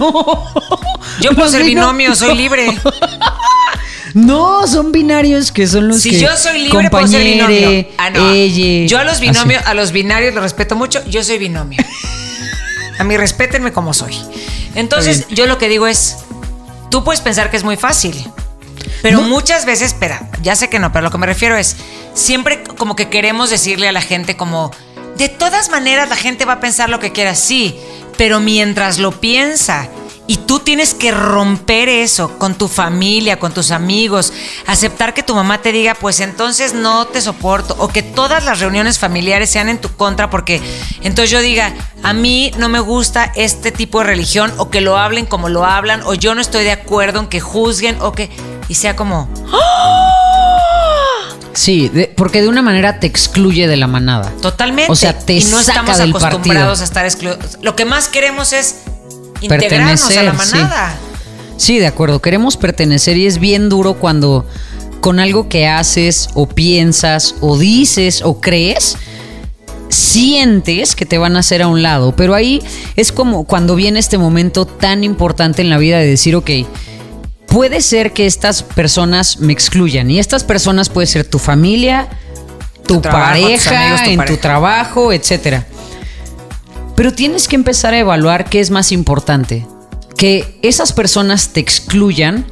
No. 1.13 1.21
Yo 1.21 1.30
puedo 1.31 1.44
Los 1.44 1.51
ser 1.51 1.63
binomio, 1.63 1.91
binomios. 2.12 2.18
soy 2.18 2.35
libre. 2.35 2.68
No, 4.13 4.68
son 4.68 4.91
binarios 4.91 5.51
que 5.51 5.65
son 5.65 5.88
los 5.88 6.01
Si 6.01 6.12
que. 6.12 6.19
yo 6.19 6.38
soy 6.38 6.59
libre, 6.68 6.89
puedo 6.91 7.07
ser 7.07 7.24
binomio. 7.24 7.88
Ah, 7.97 8.12
no. 8.12 8.33
yo 8.35 9.00
a 9.00 9.03
los 9.03 9.13
así. 9.13 9.21
binomios, 9.27 9.65
a 9.65 9.74
los 9.74 9.91
binarios 9.91 10.35
los 10.35 10.44
respeto 10.44 10.75
mucho. 10.75 11.03
Yo 11.07 11.24
soy 11.24 11.39
binomio. 11.39 11.80
a 13.00 13.03
mí 13.03 13.18
respétenme 13.18 13.71
como 13.74 13.91
soy. 13.94 14.15
Entonces, 14.75 15.25
yo 15.30 15.47
lo 15.47 15.57
que 15.57 15.68
digo 15.68 15.88
es, 15.88 16.18
tú 16.91 17.03
puedes 17.03 17.21
pensar 17.21 17.50
que 17.50 17.57
es 17.57 17.63
muy 17.63 17.75
fácil. 17.75 18.16
Pero 19.02 19.21
No. 19.21 19.28
muchas 19.28 19.66
veces, 19.66 19.87
espera, 19.94 20.30
ya 20.44 20.56
sé 20.56 20.69
que 20.69 20.78
no, 20.80 20.92
pero 20.92 21.04
lo 21.04 21.11
que 21.11 21.18
me 21.18 21.25
refiero 21.25 21.57
es, 21.57 21.75
siempre 22.13 22.63
como 22.78 22.95
que 22.95 23.09
queremos 23.09 23.49
decirle 23.49 23.87
a 23.87 23.92
la 23.92 24.02
gente 24.02 24.37
como, 24.37 24.71
de 25.18 25.28
todas 25.28 25.69
maneras 25.69 26.07
la 26.09 26.16
gente 26.16 26.45
va 26.45 26.54
a 26.54 26.59
pensar 26.59 26.90
lo 26.90 26.99
que 26.99 27.11
quiera, 27.11 27.33
sí, 27.35 27.75
pero 28.18 28.40
mientras 28.40 29.00
lo 29.00 29.12
piensa 29.12 29.90
y 30.26 30.38
tú 30.38 30.60
tienes 30.60 30.94
que 30.94 31.12
romper 31.12 31.90
eso 31.90 32.38
con 32.38 32.56
tu 32.56 32.70
familia, 32.70 33.40
con 33.40 33.54
tus 33.54 33.72
amigos, 33.72 34.32
aceptar 34.68 35.14
que 35.14 35.22
tu 35.22 35.36
mamá 35.36 35.62
te 35.62 35.74
diga, 35.74 35.96
pues 35.96 36.22
entonces 36.22 36.74
no 36.74 37.08
te 37.08 37.22
soporto, 37.22 37.76
o 37.78 37.90
que 37.90 38.04
todas 38.04 38.46
las 38.46 38.60
reuniones 38.60 39.00
familiares 39.00 39.50
sean 39.50 39.68
en 39.68 39.82
tu 39.82 39.90
contra, 39.90 40.30
porque 40.30 40.62
entonces 41.02 41.30
yo 41.30 41.42
diga, 41.42 41.74
a 42.04 42.14
mí 42.14 42.52
no 42.58 42.70
me 42.70 42.80
gusta 42.80 43.34
este 43.36 43.72
tipo 43.72 44.00
de 44.00 44.06
religión, 44.06 44.54
o 44.58 44.70
que 44.70 44.80
lo 44.80 44.98
hablen 44.98 45.26
como 45.26 45.50
lo 45.50 45.66
hablan, 45.66 46.02
o 46.06 46.14
yo 46.14 46.36
no 46.36 46.42
estoy 46.42 46.64
de 46.64 46.72
acuerdo 46.72 47.20
en 47.20 47.28
que 47.28 47.42
juzguen, 47.42 47.98
o 48.02 48.14
que, 48.14 48.30
y 48.70 48.76
sea 48.76 48.96
como, 48.96 49.28
Sí, 51.54 51.88
de- 51.90 52.07
porque 52.16 52.42
de 52.42 52.48
una 52.48 52.62
manera 52.62 53.00
te 53.00 53.07
excluye 53.07 53.68
de 53.68 53.78
la 53.78 53.88
manada. 53.88 54.31
totalmente. 54.42 54.92
O 54.92 54.95
sea, 54.95 55.18
te 55.18 55.33
y 55.33 55.44
no 55.45 55.60
saca 55.60 55.81
estamos 55.81 55.98
del 56.00 56.10
acostumbrados 56.10 56.80
partido. 56.80 56.81
a 56.81 56.83
estar 56.83 57.06
excluidos. 57.06 57.57
Lo 57.62 57.76
que 57.76 57.86
más 57.86 58.07
queremos 58.07 58.54
es 58.54 58.78
integrarnos 59.42 60.04
a 60.04 60.07
Pertenecer, 60.07 60.26
la 60.26 60.31
sí. 60.31 60.38
manada. 60.38 60.95
Sí, 61.57 61.78
de 61.80 61.88
acuerdo. 61.88 62.19
Queremos 62.22 62.57
pertenecer 62.57 63.18
y 63.18 63.28
es 63.28 63.38
bien 63.40 63.69
duro 63.69 63.94
cuando 63.94 64.45
con 65.00 65.19
algo 65.19 65.48
que 65.50 65.68
haces 65.68 66.30
o 66.33 66.48
piensas 66.48 67.36
o 67.42 67.57
dices 67.57 68.22
o 68.24 68.40
crees, 68.42 68.98
sientes 69.90 70.95
que 70.95 71.06
te 71.06 71.18
van 71.18 71.36
a 71.36 71.40
hacer 71.40 71.62
a 71.62 71.68
un 71.68 71.81
lado. 71.83 72.16
Pero 72.16 72.33
ahí 72.33 72.62
es 72.95 73.12
como 73.12 73.44
cuando 73.45 73.76
viene 73.76 74.00
este 74.00 74.18
momento 74.18 74.66
tan 74.66 75.04
importante 75.04 75.62
en 75.62 75.69
la 75.69 75.78
vida 75.78 76.00
de 76.00 76.07
decir, 76.07 76.36
ok, 76.36 76.50
puede 77.54 77.81
ser 77.81 78.14
que 78.14 78.26
estas 78.26 78.64
personas 78.64 79.38
me 79.38 79.54
excluyan. 79.54 80.10
Y 80.10 80.19
estas 80.19 80.44
personas 80.44 80.90
puede 80.90 81.07
ser 81.07 81.24
tu 81.24 81.40
familia, 81.40 82.10
tu, 82.88 82.95
Tu 82.95 83.02
trabajo, 83.02 83.36
tus 83.36 83.44
pareja, 83.44 83.80
amigos, 83.80 84.04
tu 84.04 84.10
en 84.10 84.26
tu 84.26 84.38
trabajo, 84.38 85.14
etcétera. 85.14 85.68
Pero 86.95 87.14
tienes 87.14 87.48
que 87.48 87.56
empezar 87.56 87.94
a 87.94 88.00
evaluar 88.00 88.50
qué 88.50 88.60
es 88.60 88.72
más 88.72 88.92
importante. 88.92 89.66
Que 90.18 90.60
esas 90.64 90.94
personas 90.94 91.50
te 91.50 91.60
excluyan 91.60 92.45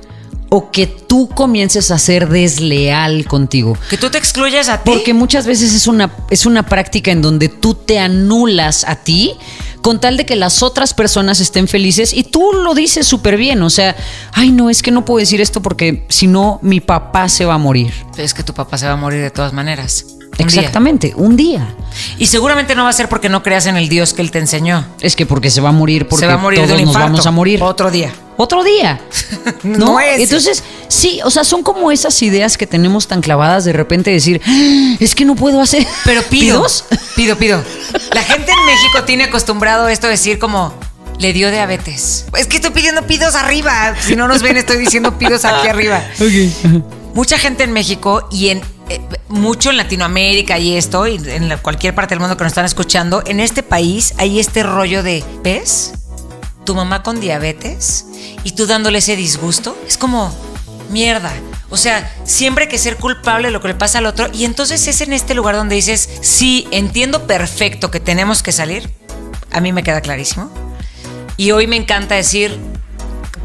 o 0.49 0.69
que 0.69 0.85
tú 0.85 1.29
comiences 1.29 1.91
a 1.91 1.97
ser 1.97 2.29
desleal 2.29 3.25
contigo. 3.25 3.77
Que 3.89 3.97
tú 3.97 4.09
te 4.09 4.17
excluyas 4.17 4.69
a 4.69 4.83
ti. 4.83 4.91
Porque 4.91 5.13
muchas 5.13 5.47
veces 5.47 5.73
es 5.73 5.87
una, 5.87 6.11
es 6.29 6.45
una 6.45 6.63
práctica 6.63 7.11
en 7.11 7.21
donde 7.21 7.49
tú 7.49 7.73
te 7.73 7.99
anulas 7.99 8.83
a 8.87 8.97
ti 8.97 9.33
con 9.81 9.99
tal 9.99 10.17
de 10.17 10.25
que 10.25 10.35
las 10.35 10.63
otras 10.63 10.93
personas 10.93 11.39
estén 11.39 11.67
felices 11.67 12.13
y 12.13 12.23
tú 12.23 12.53
lo 12.53 12.73
dices 12.73 13.07
súper 13.07 13.37
bien, 13.37 13.61
o 13.63 13.69
sea, 13.69 13.95
ay 14.33 14.51
no, 14.51 14.69
es 14.69 14.81
que 14.81 14.91
no 14.91 15.05
puedo 15.05 15.19
decir 15.19 15.41
esto 15.41 15.61
porque 15.61 16.05
si 16.09 16.27
no 16.27 16.59
mi 16.61 16.79
papá 16.79 17.29
se 17.29 17.45
va 17.45 17.55
a 17.55 17.57
morir. 17.57 17.93
Es 18.17 18.33
que 18.33 18.43
tu 18.43 18.53
papá 18.53 18.77
se 18.77 18.85
va 18.85 18.93
a 18.93 18.97
morir 18.97 19.21
de 19.21 19.31
todas 19.31 19.53
maneras. 19.53 20.05
Un 20.39 20.45
Exactamente, 20.45 21.07
día. 21.07 21.15
un 21.17 21.35
día. 21.35 21.75
Y 22.17 22.25
seguramente 22.27 22.73
no 22.73 22.83
va 22.83 22.89
a 22.89 22.93
ser 22.93 23.09
porque 23.09 23.29
no 23.29 23.43
creas 23.43 23.65
en 23.67 23.77
el 23.77 23.89
Dios 23.89 24.13
que 24.13 24.21
él 24.21 24.31
te 24.31 24.39
enseñó. 24.39 24.85
Es 25.01 25.15
que 25.15 25.25
porque 25.25 25.49
se 25.51 25.61
va 25.61 25.69
a 25.69 25.73
morir, 25.73 26.07
porque 26.07 26.21
se 26.25 26.27
va 26.27 26.33
a 26.33 26.37
morir 26.37 26.59
todos 26.65 26.81
nos 26.81 26.93
vamos 26.93 27.25
a 27.27 27.31
morir. 27.31 27.61
Otro 27.61 27.91
día. 27.91 28.11
Otro 28.37 28.63
día. 28.63 28.99
¿No? 29.63 29.77
No 29.85 29.99
es. 29.99 30.19
Entonces, 30.21 30.63
sí, 30.87 31.19
o 31.23 31.29
sea, 31.29 31.43
son 31.43 31.61
como 31.63 31.91
esas 31.91 32.19
ideas 32.23 32.57
que 32.57 32.65
tenemos 32.65 33.07
tan 33.07 33.21
clavadas 33.21 33.65
de 33.65 33.73
repente 33.73 34.09
decir, 34.09 34.41
"Ah, 34.47 34.95
es 34.99 35.13
que 35.13 35.25
no 35.25 35.35
puedo 35.35 35.61
hacer. 35.61 35.85
Pero 36.05 36.23
pido. 36.23 36.57
¿Pidos? 36.57 36.85
Pido, 37.15 37.37
pido. 37.37 37.63
La 38.13 38.23
gente 38.23 38.51
en 38.51 38.65
México 38.65 39.03
tiene 39.05 39.25
acostumbrado 39.25 39.87
esto 39.89 40.07
de 40.07 40.11
decir 40.13 40.39
como. 40.39 40.73
Le 41.19 41.33
dio 41.33 41.51
diabetes. 41.51 42.25
Es 42.35 42.47
que 42.47 42.55
estoy 42.55 42.71
pidiendo 42.71 43.05
pidos 43.05 43.35
arriba. 43.35 43.93
Si 44.01 44.15
no 44.15 44.27
nos 44.27 44.41
ven, 44.41 44.57
estoy 44.57 44.77
diciendo 44.77 45.19
pidos 45.19 45.45
aquí 45.45 45.67
arriba. 45.67 46.01
Mucha 47.13 47.37
gente 47.37 47.63
en 47.63 47.73
México 47.73 48.27
y 48.31 48.49
en 48.49 48.61
eh, 48.91 49.01
mucho 49.29 49.69
en 49.69 49.77
Latinoamérica 49.77 50.59
y 50.59 50.75
esto, 50.75 51.07
y 51.07 51.15
en 51.15 51.57
cualquier 51.61 51.95
parte 51.95 52.13
del 52.13 52.19
mundo 52.19 52.37
que 52.37 52.43
nos 52.43 52.51
están 52.51 52.65
escuchando, 52.65 53.23
en 53.25 53.39
este 53.39 53.63
país 53.63 54.13
hay 54.17 54.39
este 54.39 54.63
rollo 54.63 55.03
de, 55.03 55.23
¿ves? 55.43 55.93
Tu 56.65 56.75
mamá 56.75 57.01
con 57.01 57.19
diabetes 57.19 58.05
y 58.43 58.51
tú 58.51 58.67
dándole 58.67 58.99
ese 58.99 59.15
disgusto. 59.15 59.77
Es 59.87 59.97
como, 59.97 60.35
mierda. 60.89 61.33
O 61.69 61.77
sea, 61.77 62.13
siempre 62.25 62.65
hay 62.65 62.69
que 62.69 62.77
ser 62.77 62.97
culpable 62.97 63.47
de 63.47 63.51
lo 63.51 63.61
que 63.61 63.69
le 63.69 63.75
pasa 63.75 63.99
al 63.99 64.05
otro. 64.05 64.27
Y 64.33 64.45
entonces 64.45 64.87
es 64.87 65.01
en 65.01 65.13
este 65.13 65.33
lugar 65.33 65.55
donde 65.55 65.75
dices, 65.75 66.09
sí, 66.21 66.67
entiendo 66.71 67.25
perfecto 67.25 67.89
que 67.89 67.99
tenemos 67.99 68.43
que 68.43 68.51
salir. 68.51 68.89
A 69.51 69.61
mí 69.61 69.71
me 69.71 69.83
queda 69.83 70.01
clarísimo. 70.01 70.51
Y 71.37 71.51
hoy 71.51 71.67
me 71.67 71.77
encanta 71.77 72.15
decir, 72.15 72.59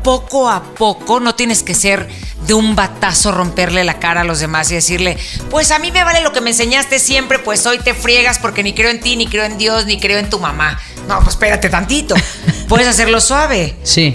poco 0.03 0.50
a 0.50 0.62
poco, 0.75 1.21
no 1.21 1.35
tienes 1.35 1.62
que 1.62 1.75
ser 1.75 2.09
de 2.47 2.55
un 2.55 2.76
batazo 2.76 3.33
romperle 3.33 3.83
la 3.85 3.99
cara 3.99 4.21
a 4.21 4.25
los 4.25 4.38
demás 4.40 4.71
y 4.71 4.75
decirle, 4.75 5.16
pues 5.50 5.71
a 5.71 5.78
mí 5.78 5.90
me 5.90 6.05
vale 6.05 6.21
lo 6.21 6.33
que 6.33 6.40
me 6.40 6.50
enseñaste 6.50 6.99
siempre, 6.99 7.38
pues 7.38 7.66
hoy 7.66 7.78
te 7.78 7.95
friegas 7.95 8.38
porque 8.38 8.62
ni 8.62 8.73
creo 8.75 8.90
en 8.90 9.00
ti, 9.00 9.16
ni 9.16 9.26
creo 9.26 9.45
en 9.45 9.59
Dios, 9.59 9.87
ni 9.87 9.99
creo 9.99 10.19
en 10.19 10.31
tu 10.31 10.38
mamá. 10.38 10.78
No, 11.09 11.16
pues 11.19 11.31
espérate 11.31 11.69
tantito. 11.69 12.14
Puedes 12.69 12.87
hacerlo 12.87 13.21
suave, 13.21 13.76
Sí. 13.83 14.14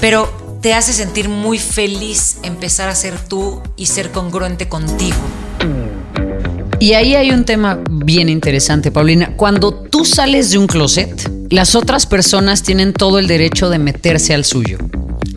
pero 0.00 0.58
te 0.62 0.74
hace 0.74 0.92
sentir 0.92 1.28
muy 1.28 1.58
feliz 1.58 2.38
empezar 2.42 2.88
a 2.88 2.94
ser 2.94 3.18
tú 3.18 3.62
y 3.76 3.86
ser 3.86 4.10
congruente 4.10 4.68
contigo. 4.68 5.16
Y 6.80 6.92
ahí 6.94 7.16
hay 7.16 7.30
un 7.32 7.44
tema 7.44 7.80
bien 7.90 8.28
interesante, 8.28 8.92
Paulina. 8.92 9.32
Cuando 9.36 9.74
tú 9.74 10.04
sales 10.04 10.50
de 10.50 10.58
un 10.58 10.68
closet, 10.68 11.28
las 11.50 11.74
otras 11.74 12.06
personas 12.06 12.62
tienen 12.62 12.92
todo 12.92 13.18
el 13.18 13.26
derecho 13.26 13.68
de 13.68 13.78
meterse 13.80 14.32
al 14.32 14.44
suyo. 14.44 14.78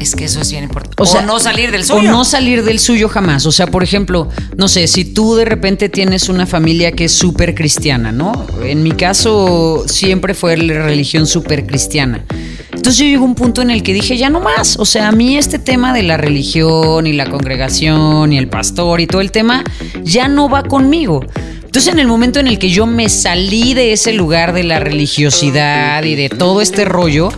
Es 0.02 0.16
que 0.16 0.26
eso 0.26 0.42
es 0.42 0.50
bien 0.52 0.64
importante. 0.64 0.96
O 1.00 1.06
O, 1.06 1.22
no 1.22 1.40
salir 1.40 1.72
del 1.72 1.82
O 1.82 1.86
suyo. 1.86 2.12
no 2.12 2.26
salir 2.26 2.64
del 2.64 2.80
suyo 2.80 3.08
jamás. 3.08 3.46
O 3.46 3.52
sea, 3.52 3.68
por 3.68 3.84
ejemplo, 3.84 4.28
no 4.58 4.68
sé, 4.68 4.88
si 4.88 5.06
tú 5.06 5.36
de 5.36 5.46
repente 5.46 5.90
tienes 5.90 6.28
una 6.28 6.48
familia 6.48 6.92
que 6.92 7.06
es 7.06 7.12
súper 7.12 7.54
cristiana, 7.54 8.12
¿no? 8.12 8.48
En 8.64 8.82
mi 8.82 8.94
caso 8.94 9.84
siempre 9.88 10.34
fue 10.34 10.58
la 10.58 10.82
religión 10.82 11.28
súper 11.28 11.68
cristiana. 11.68 12.26
Entonces 12.74 12.98
yo 12.98 13.06
llegó 13.06 13.26
un 13.26 13.36
punto 13.36 13.62
en 13.62 13.70
el 13.70 13.84
que 13.84 13.94
dije, 13.94 14.18
ya 14.18 14.32
no 14.32 14.40
más. 14.40 14.78
O 14.80 14.86
sea, 14.86 15.10
a 15.10 15.12
mí 15.12 15.38
este 15.38 15.60
tema 15.60 15.94
de 15.94 16.02
la 16.02 16.18
religión 16.18 17.06
y 17.06 17.14
la 17.14 17.30
congregación 17.30 18.34
y 18.34 18.40
el 18.40 18.48
pastor 18.48 19.02
y 19.02 19.06
todo 19.08 19.22
el 19.22 19.32
tema 19.32 19.64
ya 20.04 20.28
no 20.28 20.50
va 20.50 20.64
conmigo. 20.64 21.24
Entonces 21.64 21.94
en 21.94 22.00
el 22.00 22.08
momento 22.08 22.40
en 22.40 22.48
el 22.48 22.58
que 22.58 22.72
yo 22.72 22.88
me 22.88 23.08
salí 23.08 23.76
de 23.76 23.94
ese 23.94 24.14
lugar 24.14 24.52
de 24.54 24.64
la 24.64 24.80
religiosidad 24.80 26.04
y 26.04 26.16
de 26.16 26.28
todo 26.30 26.60
este 26.60 26.86
rollo, 26.86 27.30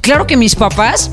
claro 0.00 0.26
que 0.26 0.36
mis 0.36 0.56
papás 0.56 1.10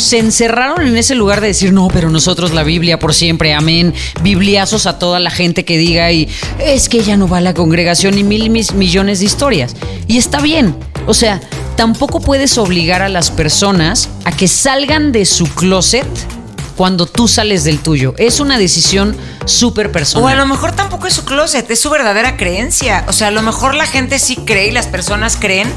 se 0.00 0.18
encerraron 0.18 0.86
en 0.86 0.96
ese 0.96 1.14
lugar 1.14 1.40
de 1.40 1.48
decir, 1.48 1.72
no, 1.72 1.88
pero 1.88 2.10
nosotros 2.10 2.52
la 2.52 2.62
Biblia 2.62 2.98
por 2.98 3.14
siempre, 3.14 3.54
amén, 3.54 3.94
bibliazos 4.22 4.86
a 4.86 4.98
toda 4.98 5.20
la 5.20 5.30
gente 5.30 5.64
que 5.64 5.78
diga 5.78 6.10
y 6.12 6.28
es 6.58 6.88
que 6.88 6.98
ella 6.98 7.16
no 7.16 7.28
va 7.28 7.38
a 7.38 7.40
la 7.40 7.54
congregación 7.54 8.18
y 8.18 8.24
mil 8.24 8.50
mis 8.50 8.72
millones 8.72 9.18
de 9.20 9.26
historias. 9.26 9.74
Y 10.06 10.18
está 10.18 10.40
bien, 10.40 10.76
o 11.06 11.14
sea, 11.14 11.40
tampoco 11.76 12.20
puedes 12.20 12.58
obligar 12.58 13.02
a 13.02 13.08
las 13.08 13.30
personas 13.30 14.08
a 14.24 14.32
que 14.32 14.48
salgan 14.48 15.12
de 15.12 15.24
su 15.24 15.46
closet 15.46 16.06
cuando 16.76 17.06
tú 17.06 17.26
sales 17.26 17.64
del 17.64 17.78
tuyo. 17.80 18.14
Es 18.18 18.38
una 18.38 18.58
decisión 18.58 19.16
súper 19.46 19.86
O 19.86 19.88
a 19.88 19.92
personal. 19.92 20.38
lo 20.38 20.46
mejor 20.46 20.72
tampoco 20.72 21.06
es 21.06 21.14
su 21.14 21.24
closet, 21.24 21.68
es 21.70 21.80
su 21.80 21.90
verdadera 21.90 22.36
creencia. 22.36 23.04
O 23.08 23.12
sea, 23.12 23.28
a 23.28 23.30
lo 23.30 23.42
mejor 23.42 23.74
la 23.74 23.86
gente 23.86 24.18
sí 24.18 24.36
cree 24.36 24.68
y 24.68 24.70
las 24.72 24.86
personas 24.86 25.36
creen 25.36 25.72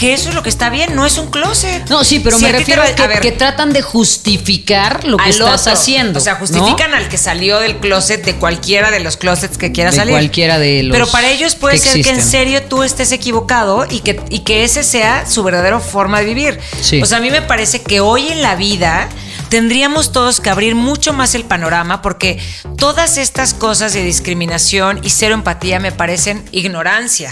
que 0.00 0.14
eso 0.14 0.30
es 0.30 0.34
lo 0.34 0.42
que 0.42 0.48
está 0.48 0.70
bien, 0.70 0.96
no 0.96 1.04
es 1.04 1.18
un 1.18 1.30
closet. 1.30 1.86
No, 1.90 2.04
sí, 2.04 2.20
pero 2.20 2.38
Si 2.38 2.44
me 2.44 2.48
a 2.48 2.52
ti 2.52 2.56
te 2.56 2.60
refiero 2.60 2.82
a 2.82 2.94
que, 2.94 3.02
a 3.02 3.06
ver, 3.06 3.20
que 3.20 3.32
tratan 3.32 3.74
de 3.74 3.82
justificar 3.82 5.04
lo 5.04 5.18
que 5.18 5.28
estás 5.28 5.60
otro. 5.60 5.74
haciendo. 5.74 6.18
O 6.18 6.22
sea, 6.22 6.32
¿no? 6.32 6.38
justifican 6.38 6.94
al 6.94 7.06
que 7.08 7.18
salió 7.18 7.58
del 7.60 7.76
closet 7.76 8.24
de 8.24 8.34
cualquiera 8.36 8.90
de 8.90 9.00
los 9.00 9.18
closets 9.18 9.58
que 9.58 9.72
quiera 9.72 9.90
De 9.90 9.98
salir. 9.98 10.14
cualquiera 10.14 10.58
de 10.58 10.84
los 10.84 10.94
Pero 10.96 11.06
para 11.10 11.28
ellos 11.28 11.54
puede 11.54 11.74
que 11.74 11.86
ser 11.86 12.02
que 12.02 12.08
en 12.08 12.22
serio 12.22 12.62
tú 12.62 12.82
estés 12.82 13.12
equivocado 13.12 13.86
y 13.90 14.00
que, 14.00 14.22
y 14.30 14.38
que 14.38 14.64
ese 14.64 14.84
sea 14.84 15.26
su 15.28 15.42
verdadera 15.42 15.80
forma 15.80 16.20
de 16.20 16.24
vivir. 16.24 16.58
Sí. 16.80 17.02
O 17.02 17.04
sea, 17.04 17.18
a 17.18 17.20
mí 17.20 17.30
me 17.30 17.42
parece 17.42 17.82
que 17.82 18.00
hoy 18.00 18.28
en 18.28 18.40
la 18.40 18.54
vida 18.54 19.06
tendríamos 19.50 20.12
todos 20.12 20.40
que 20.40 20.48
abrir 20.48 20.76
mucho 20.76 21.12
más 21.12 21.34
el 21.34 21.44
panorama 21.44 22.00
porque 22.00 22.38
todas 22.78 23.18
estas 23.18 23.52
cosas 23.52 23.92
de 23.92 24.02
discriminación 24.02 25.00
y 25.02 25.10
cero 25.10 25.34
empatía 25.34 25.78
me 25.78 25.92
parecen 25.92 26.42
ignorancia. 26.52 27.30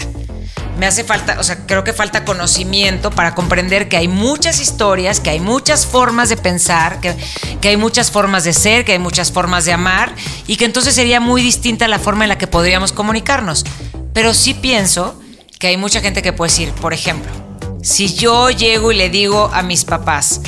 Me 0.79 0.87
hace 0.87 1.03
falta, 1.03 1.37
o 1.39 1.43
sea, 1.43 1.67
creo 1.67 1.83
que 1.83 1.91
falta 1.91 2.23
conocimiento 2.23 3.11
para 3.11 3.35
comprender 3.35 3.89
que 3.89 3.97
hay 3.97 4.07
muchas 4.07 4.61
historias, 4.61 5.19
que 5.19 5.29
hay 5.29 5.41
muchas 5.41 5.85
formas 5.85 6.29
de 6.29 6.37
pensar, 6.37 7.01
que, 7.01 7.17
que 7.59 7.67
hay 7.67 7.75
muchas 7.75 8.11
formas 8.11 8.45
de 8.45 8.53
ser, 8.53 8.85
que 8.85 8.93
hay 8.93 8.99
muchas 8.99 9.29
formas 9.29 9.65
de 9.65 9.73
amar 9.73 10.15
y 10.47 10.55
que 10.55 10.63
entonces 10.63 10.95
sería 10.95 11.19
muy 11.19 11.41
distinta 11.41 11.87
la 11.89 11.99
forma 11.99 12.23
en 12.23 12.29
la 12.29 12.37
que 12.37 12.47
podríamos 12.47 12.93
comunicarnos. 12.93 13.65
Pero 14.13 14.33
sí 14.33 14.53
pienso 14.53 15.19
que 15.59 15.67
hay 15.67 15.75
mucha 15.75 15.99
gente 15.99 16.21
que 16.21 16.31
puede 16.31 16.49
decir, 16.49 16.71
por 16.71 16.93
ejemplo, 16.93 17.29
si 17.83 18.15
yo 18.15 18.49
llego 18.49 18.93
y 18.93 18.95
le 18.95 19.09
digo 19.09 19.51
a 19.53 19.61
mis 19.61 19.83
papás, 19.83 20.39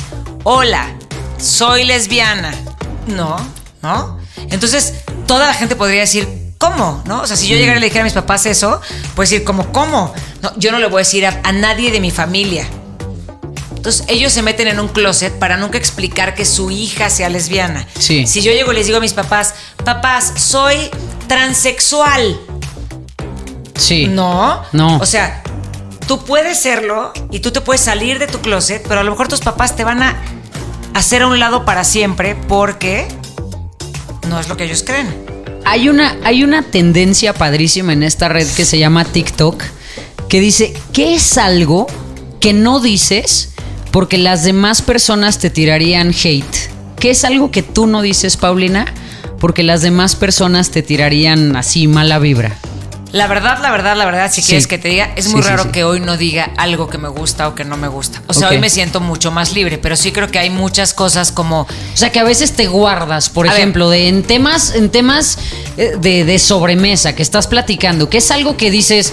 hola, 0.44 0.94
soy 1.38 1.84
lesbiana, 1.84 2.54
no, 3.06 3.36
¿no? 3.82 4.18
Entonces 4.50 4.94
toda 5.26 5.46
la 5.46 5.54
gente 5.54 5.76
podría 5.76 6.00
decir, 6.00 6.41
¿cómo? 6.62 7.02
¿No? 7.06 7.22
O 7.22 7.26
sea, 7.26 7.36
si 7.36 7.48
yo 7.48 7.56
llegara 7.56 7.78
y 7.78 7.80
le 7.80 7.86
dijera 7.86 8.02
a 8.02 8.04
mis 8.04 8.12
papás 8.12 8.46
eso, 8.46 8.80
pues 9.16 9.30
decir, 9.30 9.44
¿cómo? 9.44 9.72
¿Cómo? 9.72 10.14
No, 10.42 10.52
yo 10.56 10.70
no 10.70 10.78
le 10.78 10.86
voy 10.86 10.98
a 10.98 11.04
decir 11.04 11.26
a, 11.26 11.40
a 11.42 11.50
nadie 11.50 11.90
de 11.90 11.98
mi 11.98 12.12
familia. 12.12 12.68
Entonces 13.74 14.04
ellos 14.06 14.32
se 14.32 14.42
meten 14.42 14.68
en 14.68 14.78
un 14.78 14.86
closet 14.86 15.36
para 15.40 15.56
nunca 15.56 15.76
explicar 15.76 16.36
que 16.36 16.44
su 16.44 16.70
hija 16.70 17.10
sea 17.10 17.28
lesbiana. 17.28 17.84
Sí. 17.98 18.28
Si 18.28 18.42
yo 18.42 18.52
llego 18.52 18.70
y 18.70 18.76
les 18.76 18.86
digo 18.86 18.98
a 18.98 19.00
mis 19.00 19.12
papás, 19.12 19.54
papás, 19.84 20.34
soy 20.36 20.76
transexual. 21.26 22.38
Sí. 23.74 24.06
No. 24.06 24.62
No. 24.70 24.98
O 24.98 25.06
sea, 25.06 25.42
tú 26.06 26.24
puedes 26.24 26.60
serlo 26.60 27.12
y 27.32 27.40
tú 27.40 27.50
te 27.50 27.60
puedes 27.60 27.80
salir 27.80 28.20
de 28.20 28.28
tu 28.28 28.38
closet, 28.38 28.86
pero 28.86 29.00
a 29.00 29.02
lo 29.02 29.10
mejor 29.10 29.26
tus 29.26 29.40
papás 29.40 29.74
te 29.74 29.82
van 29.82 30.00
a 30.00 30.16
hacer 30.94 31.22
a 31.22 31.26
un 31.26 31.40
lado 31.40 31.64
para 31.64 31.82
siempre 31.82 32.36
porque 32.36 33.08
no 34.28 34.38
es 34.38 34.48
lo 34.48 34.56
que 34.56 34.62
ellos 34.62 34.84
creen. 34.84 35.31
Hay 35.64 35.88
una, 35.88 36.16
hay 36.24 36.44
una 36.44 36.62
tendencia 36.62 37.32
padrísima 37.32 37.92
en 37.92 38.02
esta 38.02 38.28
red 38.28 38.46
que 38.48 38.64
se 38.64 38.78
llama 38.78 39.04
TikTok 39.04 39.62
que 40.28 40.40
dice, 40.40 40.74
¿qué 40.92 41.14
es 41.14 41.38
algo 41.38 41.86
que 42.40 42.52
no 42.52 42.80
dices 42.80 43.50
porque 43.90 44.18
las 44.18 44.44
demás 44.44 44.82
personas 44.82 45.38
te 45.38 45.50
tirarían 45.50 46.10
hate? 46.10 46.70
¿Qué 46.98 47.10
es 47.10 47.24
algo 47.24 47.50
que 47.50 47.62
tú 47.62 47.86
no 47.86 48.02
dices, 48.02 48.36
Paulina, 48.36 48.86
porque 49.38 49.62
las 49.62 49.82
demás 49.82 50.16
personas 50.16 50.70
te 50.70 50.82
tirarían 50.82 51.56
así 51.56 51.86
mala 51.86 52.18
vibra? 52.18 52.56
La 53.12 53.26
verdad, 53.26 53.58
la 53.60 53.70
verdad, 53.70 53.94
la 53.94 54.06
verdad, 54.06 54.32
si 54.32 54.40
Sí. 54.40 54.48
quieres 54.48 54.66
que 54.66 54.78
te 54.78 54.88
diga, 54.88 55.12
es 55.16 55.28
muy 55.28 55.42
sí, 55.42 55.48
sí. 55.62 55.68
que 55.70 55.84
hoy 55.84 56.00
no 56.00 56.16
diga 56.16 56.50
algo 56.56 56.88
que 56.88 56.96
me 56.96 57.08
gusta 57.08 57.46
o 57.46 57.54
que 57.54 57.62
no 57.64 57.76
me 57.76 57.86
gusta. 57.88 58.22
O 58.26 58.32
sea, 58.32 58.48
hoy 58.48 58.58
me 58.58 58.70
siento 58.70 59.00
mucho 59.00 59.30
más 59.30 59.52
libre, 59.52 59.76
pero 59.76 59.96
sí 59.96 60.12
creo 60.12 60.28
que 60.30 60.38
hay 60.38 60.48
muchas 60.50 60.94
cosas 60.94 61.30
como 61.30 61.60
O 61.62 61.66
sea, 61.96 62.10
que 62.10 62.18
a 62.20 62.24
veces 62.24 62.52
te 62.52 62.66
guardas, 62.68 63.28
por 63.28 63.46
A 63.46 63.50
ver. 63.52 63.60
ejemplo, 63.60 63.90
de 63.90 64.08
en 64.08 64.22
temas, 64.22 64.74
en 64.74 64.88
temas 64.90 65.38
eh, 65.76 65.92
de, 66.00 66.24
de 66.24 66.38
sobremesa 66.38 67.14
que 67.14 67.22
estás 67.22 67.46
platicando, 67.46 68.08
que 68.08 68.16
es 68.18 68.30
algo 68.30 68.56
que 68.56 68.70
dices, 68.70 69.12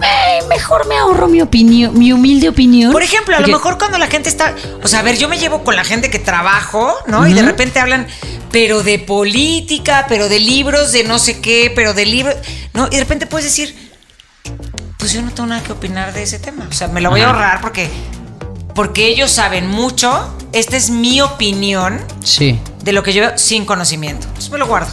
"Ay, 0.00 0.46
mejor 0.48 0.86
me 0.86 0.96
ahorro 0.96 1.28
mi 1.28 1.40
opinión, 1.40 1.98
mi 1.98 2.12
humilde 2.12 2.48
opinión. 2.48 2.92
Por 2.92 3.02
ejemplo, 3.02 3.34
a 3.34 3.38
Porque- 3.38 3.52
lo 3.52 3.58
mejor 3.58 3.78
cuando 3.78 3.98
la 3.98 4.06
gente 4.06 4.28
está. 4.28 4.54
O 4.82 4.88
sea, 4.88 5.00
a 5.00 5.02
ver, 5.02 5.16
yo 5.18 5.28
me 5.28 5.38
llevo 5.38 5.64
con 5.64 5.76
la 5.76 5.84
gente 5.84 6.10
que 6.10 6.18
trabajo, 6.18 6.94
¿no? 7.06 7.26
Y 7.26 7.34
de 7.34 7.42
repente 7.42 7.80
hablan, 7.80 8.06
pero 8.52 8.82
de 8.82 8.98
política, 8.98 10.06
pero 10.08 10.28
de 10.28 10.40
libros, 10.40 10.92
de 10.92 11.04
no 11.04 11.18
sé 11.18 11.40
qué, 11.40 11.72
pero 11.74 11.94
de 11.94 12.06
libros. 12.06 12.36
¿No? 12.74 12.86
Y 12.86 12.90
de 12.96 13.00
repente 13.00 13.26
puedes 13.26 13.44
decir, 13.44 13.74
pues 14.98 15.12
yo 15.12 15.22
no 15.22 15.30
tengo 15.32 15.48
nada 15.48 15.62
que 15.62 15.72
opinar 15.72 16.12
de 16.12 16.22
ese 16.22 16.38
tema. 16.38 16.66
O 16.68 16.72
sea, 16.72 16.88
me 16.88 17.00
lo 17.00 17.10
voy 17.10 17.20
a 17.20 17.26
ahorrar 17.28 17.60
porque. 17.60 17.88
Porque 18.74 19.06
ellos 19.08 19.30
saben 19.32 19.66
mucho. 19.66 20.34
Esta 20.52 20.76
es 20.76 20.90
mi 20.90 21.20
opinión 21.20 22.00
Sí. 22.22 22.58
de 22.84 22.92
lo 22.92 23.02
que 23.02 23.12
yo 23.12 23.22
veo 23.22 23.36
sin 23.36 23.64
conocimiento. 23.64 24.26
Entonces 24.28 24.50
me 24.52 24.58
lo 24.58 24.66
guardo. 24.66 24.90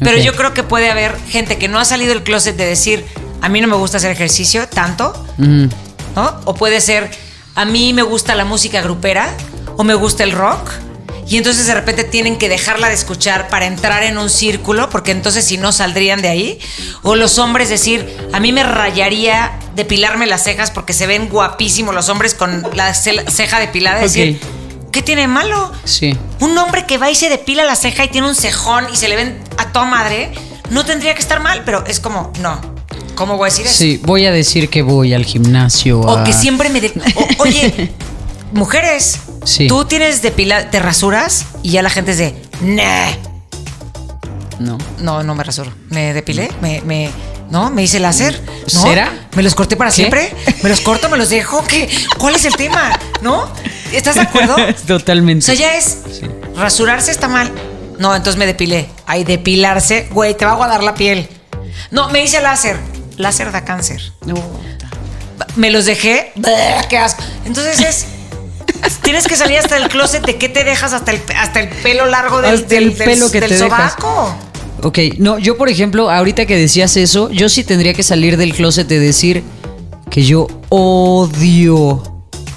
Pero 0.00 0.18
yo 0.18 0.34
creo 0.36 0.54
que 0.54 0.62
puede 0.62 0.90
haber 0.90 1.16
gente 1.28 1.56
que 1.58 1.66
no 1.68 1.78
ha 1.78 1.84
salido 1.84 2.10
del 2.14 2.22
closet 2.22 2.56
de 2.56 2.64
decir, 2.66 3.04
a 3.44 3.48
mí 3.48 3.60
no 3.60 3.68
me 3.68 3.76
gusta 3.76 3.98
hacer 3.98 4.10
ejercicio 4.10 4.66
tanto, 4.68 5.12
Ujú. 5.38 5.68
¿no? 6.16 6.40
O 6.44 6.54
puede 6.54 6.80
ser, 6.80 7.10
a 7.54 7.64
mí 7.64 7.92
me 7.92 8.02
gusta 8.02 8.34
la 8.34 8.44
música 8.44 8.80
grupera 8.82 9.28
o 9.76 9.84
me 9.84 9.94
gusta 9.94 10.24
el 10.24 10.32
rock. 10.32 10.70
Y 11.26 11.38
entonces 11.38 11.66
de 11.66 11.72
repente 11.74 12.04
tienen 12.04 12.36
que 12.36 12.50
dejarla 12.50 12.88
de 12.88 12.94
escuchar 12.94 13.48
para 13.48 13.64
entrar 13.64 14.02
en 14.02 14.18
un 14.18 14.28
círculo, 14.28 14.90
porque 14.90 15.10
entonces 15.10 15.44
si 15.44 15.56
no 15.56 15.72
saldrían 15.72 16.20
de 16.20 16.28
ahí. 16.28 16.58
O 17.02 17.16
los 17.16 17.38
hombres 17.38 17.70
decir, 17.70 18.14
a 18.34 18.40
mí 18.40 18.52
me 18.52 18.62
rayaría 18.62 19.52
depilarme 19.74 20.26
las 20.26 20.42
cejas 20.44 20.70
porque 20.70 20.92
se 20.92 21.06
ven 21.06 21.28
guapísimos 21.30 21.94
los 21.94 22.08
hombres 22.10 22.34
con 22.34 22.62
la 22.74 22.92
ce- 22.92 23.24
ceja 23.30 23.58
depilada. 23.58 24.00
Decir, 24.00 24.38
¿qué 24.92 25.00
tiene 25.00 25.22
de 25.22 25.28
malo? 25.28 25.72
Sí. 25.84 26.14
Un 26.40 26.56
hombre 26.58 26.84
que 26.84 26.98
va 26.98 27.10
y 27.10 27.14
se 27.14 27.30
depila 27.30 27.64
la 27.64 27.74
ceja 27.76 28.04
y 28.04 28.08
tiene 28.08 28.26
un 28.28 28.34
cejón 28.34 28.86
y 28.92 28.96
se 28.96 29.08
le 29.08 29.16
ven 29.16 29.42
a 29.56 29.72
toda 29.72 29.86
madre, 29.86 30.30
no 30.68 30.84
tendría 30.84 31.14
que 31.14 31.20
estar 31.20 31.40
mal, 31.40 31.62
pero 31.64 31.84
es 31.86 32.00
como, 32.00 32.32
no. 32.40 32.73
¿Cómo 33.14 33.36
voy 33.36 33.48
a 33.48 33.50
decir 33.50 33.66
eso? 33.66 33.74
Sí, 33.74 34.00
voy 34.04 34.26
a 34.26 34.32
decir 34.32 34.68
que 34.68 34.82
voy 34.82 35.14
al 35.14 35.24
gimnasio. 35.24 36.00
O 36.00 36.18
a- 36.18 36.24
que 36.24 36.32
siempre 36.32 36.68
me... 36.70 36.80
de- 36.80 36.92
o- 37.16 37.42
oye, 37.42 37.90
mujeres, 38.52 39.18
Sí. 39.44 39.66
tú 39.68 39.84
tienes 39.84 40.22
depila... 40.22 40.70
te 40.70 40.78
rasuras 40.80 41.46
y 41.62 41.70
ya 41.72 41.82
la 41.82 41.90
gente 41.90 42.12
es 42.12 42.18
de... 42.18 42.34
Nah. 42.62 43.10
No. 44.58 44.78
No, 45.00 45.22
no 45.22 45.34
me 45.34 45.44
rasuro. 45.44 45.72
Me 45.90 46.12
depilé, 46.14 46.50
me... 46.60 46.80
me 46.82 47.10
no, 47.50 47.70
me 47.70 47.82
hice 47.82 48.00
láser. 48.00 48.40
¿No? 48.72 48.82
¿Será? 48.82 49.28
¿Me 49.36 49.42
los 49.42 49.54
corté 49.54 49.76
para 49.76 49.90
¿Qué? 49.90 49.96
siempre? 49.96 50.34
¿Me 50.62 50.68
los 50.70 50.80
corto, 50.80 51.08
me 51.10 51.16
los 51.18 51.28
dejo? 51.28 51.62
¿Qué? 51.64 51.88
¿Cuál 52.18 52.34
es 52.34 52.44
el 52.46 52.56
tema? 52.56 52.98
¿No? 53.20 53.48
¿Estás 53.92 54.14
de 54.16 54.22
acuerdo? 54.22 54.56
O 54.68 54.86
Totalmente. 54.86 55.44
sea, 55.44 55.54
ya 55.54 55.76
es... 55.76 55.98
Rasurarse 56.56 57.10
está 57.10 57.28
mal. 57.28 57.52
No, 57.98 58.16
entonces 58.16 58.38
me 58.38 58.46
depilé. 58.46 58.88
Ay, 59.06 59.22
depilarse, 59.24 60.08
güey, 60.10 60.34
te 60.36 60.44
va 60.46 60.52
a 60.52 60.54
aguadar 60.54 60.82
la 60.82 60.94
piel. 60.94 61.28
No, 61.90 62.08
me 62.08 62.24
hice 62.24 62.40
láser. 62.40 62.78
Láser 63.16 63.52
da 63.52 63.64
cáncer. 63.64 64.12
Me 65.56 65.70
los 65.70 65.84
dejé, 65.86 66.32
qué 66.88 66.98
asco. 66.98 67.22
Entonces 67.44 67.80
es 67.80 68.06
tienes 69.02 69.26
que 69.26 69.36
salir 69.36 69.58
hasta 69.58 69.76
el 69.76 69.88
closet 69.88 70.24
de 70.24 70.36
qué 70.36 70.48
te 70.48 70.64
dejas 70.64 70.92
hasta 70.92 71.12
el 71.12 71.20
hasta 71.36 71.60
el 71.60 71.68
pelo 71.68 72.06
largo 72.06 72.40
del, 72.42 72.54
Hasta 72.54 72.74
el 72.76 72.88
del- 72.90 72.98
del- 72.98 73.08
pelo 73.08 73.30
que 73.30 73.40
del 73.40 73.50
te 73.50 73.56
dejas. 73.58 73.92
sobaco. 73.98 74.34
Ok, 74.82 74.98
no, 75.18 75.38
yo 75.38 75.56
por 75.56 75.68
ejemplo, 75.68 76.10
ahorita 76.10 76.46
que 76.46 76.56
decías 76.56 76.96
eso, 76.96 77.30
yo 77.30 77.48
sí 77.48 77.64
tendría 77.64 77.94
que 77.94 78.02
salir 78.02 78.36
del 78.36 78.52
closet 78.54 78.86
de 78.86 78.98
decir 78.98 79.42
que 80.10 80.24
yo 80.24 80.46
odio, 80.68 82.02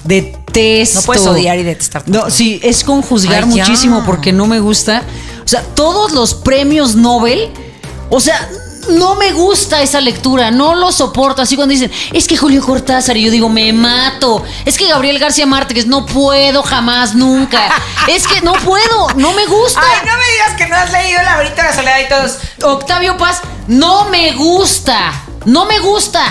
detesto. 0.04 1.00
No 1.00 1.06
puedes 1.06 1.26
odiar 1.26 1.58
y 1.58 1.62
detestar 1.62 2.02
No, 2.06 2.20
todo. 2.20 2.30
sí, 2.30 2.60
es 2.62 2.84
con 2.84 3.02
juzgar 3.02 3.44
Ay, 3.44 3.54
ya. 3.56 3.64
muchísimo 3.64 4.02
porque 4.04 4.32
no 4.32 4.46
me 4.46 4.60
gusta. 4.60 5.02
O 5.44 5.48
sea, 5.48 5.62
todos 5.62 6.12
los 6.12 6.34
premios 6.34 6.94
Nobel, 6.96 7.48
o 8.10 8.20
sea, 8.20 8.48
no 8.88 9.14
me 9.16 9.32
gusta 9.32 9.82
esa 9.82 10.00
lectura, 10.00 10.50
no 10.50 10.74
lo 10.74 10.92
soporto. 10.92 11.42
Así 11.42 11.56
cuando 11.56 11.72
dicen, 11.72 11.90
es 12.12 12.26
que 12.26 12.36
Julio 12.36 12.64
Cortázar, 12.64 13.16
y 13.16 13.24
yo 13.24 13.30
digo, 13.30 13.48
me 13.48 13.72
mato. 13.72 14.44
Es 14.64 14.78
que 14.78 14.86
Gabriel 14.86 15.18
García 15.18 15.46
Márquez, 15.46 15.86
no 15.86 16.06
puedo 16.06 16.62
jamás, 16.62 17.14
nunca. 17.14 17.68
es 18.06 18.26
que 18.26 18.40
no 18.42 18.52
puedo, 18.54 19.08
no 19.16 19.32
me 19.32 19.46
gusta. 19.46 19.80
Ay, 19.80 20.06
no 20.06 20.16
me 20.16 20.30
digas 20.32 20.54
que 20.56 20.66
no 20.68 20.76
has 20.76 20.92
leído 20.92 21.20
El 21.20 21.26
laberinto 21.26 21.62
de 21.62 21.68
la 21.68 21.74
soledad 21.74 21.98
y 22.04 22.08
todos. 22.08 22.38
Octavio 22.62 23.16
Paz, 23.16 23.40
no 23.66 24.06
me 24.06 24.32
gusta. 24.32 25.12
No 25.44 25.66
me 25.66 25.78
gusta. 25.78 26.24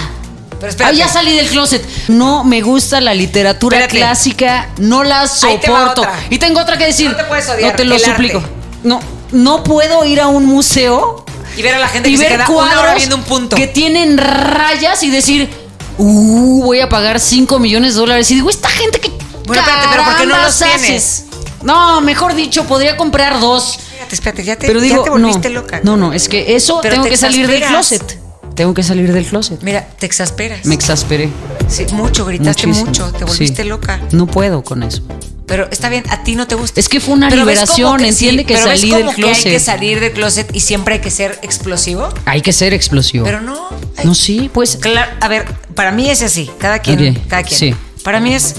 Pero 0.60 0.70
espérate. 0.70 0.96
Ya 0.98 1.08
salí 1.08 1.36
del 1.36 1.48
closet. 1.50 1.88
No 2.10 2.44
me 2.44 2.62
gusta 2.62 3.00
la 3.00 3.14
literatura 3.14 3.78
Espérate. 3.78 3.98
clásica, 3.98 4.70
no 4.78 5.04
la 5.04 5.22
te 5.22 5.28
soporto. 5.28 6.06
Y 6.30 6.40
tengo 6.40 6.60
otra 6.60 6.78
que 6.78 6.86
decir. 6.86 7.12
No 7.12 7.16
te 7.18 7.24
puedes 7.26 7.48
odiar, 7.48 7.72
No 7.72 7.76
te 7.76 7.86
lo 7.86 8.00
suplico. 8.00 8.44
No, 8.84 9.00
no 9.32 9.64
puedo 9.64 10.04
ir 10.04 10.20
a 10.20 10.28
un 10.28 10.46
museo 10.46 11.26
Y 11.58 11.62
ver 11.62 11.74
a 11.76 11.80
la 11.80 11.88
gente 11.88 12.10
y 12.10 12.14
que 12.14 12.18
se 12.20 12.24
ver 12.24 12.34
queda 12.34 12.50
una 12.50 12.80
hora 12.82 12.96
viendo 12.96 13.16
un 13.16 13.24
punto. 13.24 13.56
que 13.56 13.68
tienen 13.68 14.18
rayas 14.18 15.02
y 15.04 15.10
decir, 15.10 15.50
uh, 15.98 16.64
voy 16.64 16.80
a 16.82 16.88
pagar 16.90 17.20
5 17.20 17.60
millones 17.60 17.96
de 17.96 18.00
dólares. 18.00 18.30
Y 18.32 18.36
digo, 18.36 18.50
esta 18.50 18.70
gente 18.70 19.00
que. 19.00 19.10
Bueno, 19.46 19.62
espérate, 19.62 19.88
pero 19.92 20.04
¿por 20.04 20.18
qué 20.18 20.26
no 20.26 20.38
los 20.38 20.56
carambas 20.58 20.62
hace? 20.62 20.80
tienes? 20.80 21.24
No, 21.64 22.02
mejor 22.02 22.36
dicho, 22.36 22.64
podría 22.66 22.96
comprar 22.96 23.40
dos. 23.40 23.78
Espérate, 23.80 24.16
espérate, 24.16 24.44
ya 24.44 24.56
te, 24.58 24.68
Pero 24.68 24.80
ya 24.80 24.86
digo, 24.86 25.04
te 25.04 25.10
volviste 25.10 25.50
no, 25.50 25.62
loca. 25.62 25.80
no, 25.84 25.98
no, 25.98 26.14
es 26.14 26.30
que 26.30 26.56
eso 26.56 26.80
Pero 26.82 26.94
tengo 26.94 27.06
te 27.06 27.10
que 27.12 27.18
salir 27.18 27.48
del 27.48 27.64
closet. 27.64 28.20
Tengo 28.56 28.74
que 28.74 28.84
salir 28.84 29.12
del 29.12 29.26
closet. 29.26 29.62
Mira, 29.64 29.88
te 30.00 30.06
exasperas. 30.06 30.66
Me 30.66 30.76
exasperé. 30.76 31.30
Sí, 31.68 31.86
mucho, 31.92 32.26
gritaste 32.26 32.68
muchísimo. 32.68 32.88
mucho, 32.90 33.12
te 33.18 33.26
volviste 33.26 33.64
Sí. 33.64 33.70
loca. 33.70 34.00
No 34.12 34.28
puedo 34.28 34.64
con 34.64 34.84
eso. 34.84 35.02
Pero 35.48 35.68
está 35.72 35.88
bien, 35.90 36.04
a 36.10 36.24
ti 36.24 36.36
no 36.36 36.46
te 36.46 36.56
gusta. 36.56 36.80
Es 36.80 36.90
que 36.90 37.00
fue 37.00 37.14
una 37.16 37.30
Pero 37.30 37.42
liberación, 37.44 38.04
entiende 38.04 38.46
que 38.46 38.54
pero 38.56 38.68
ves 38.68 38.80
salí 38.82 38.92
del 38.92 39.00
como 39.06 39.16
que 39.16 39.24
hay 39.24 39.34
que 39.34 39.42
closet. 39.44 39.60
salir 39.62 40.00
del 40.02 40.12
closet 40.12 40.50
y 40.54 40.60
siempre 40.60 40.96
hay 40.96 41.00
que 41.02 41.10
ser 41.10 41.40
explosivo. 41.42 42.10
Hay 42.26 42.42
que 42.42 42.52
ser 42.54 42.74
explosivo. 42.74 43.24
Pero 43.26 43.40
no. 43.42 43.70
hay- 43.96 44.06
no, 44.06 44.14
sí, 44.14 44.52
pues. 44.54 44.76
Claro, 44.76 45.10
a 45.22 45.28
ver, 45.30 45.46
para 45.74 45.92
mí 45.92 46.10
es 46.10 46.22
así, 46.22 46.52
cada 46.60 46.80
quien, 46.80 47.16
Ok, 47.18 47.28
cada 47.30 47.44
quien. 47.44 47.60
sí. 47.60 47.76
Para 48.04 48.20
mí 48.20 48.34
es 48.34 48.56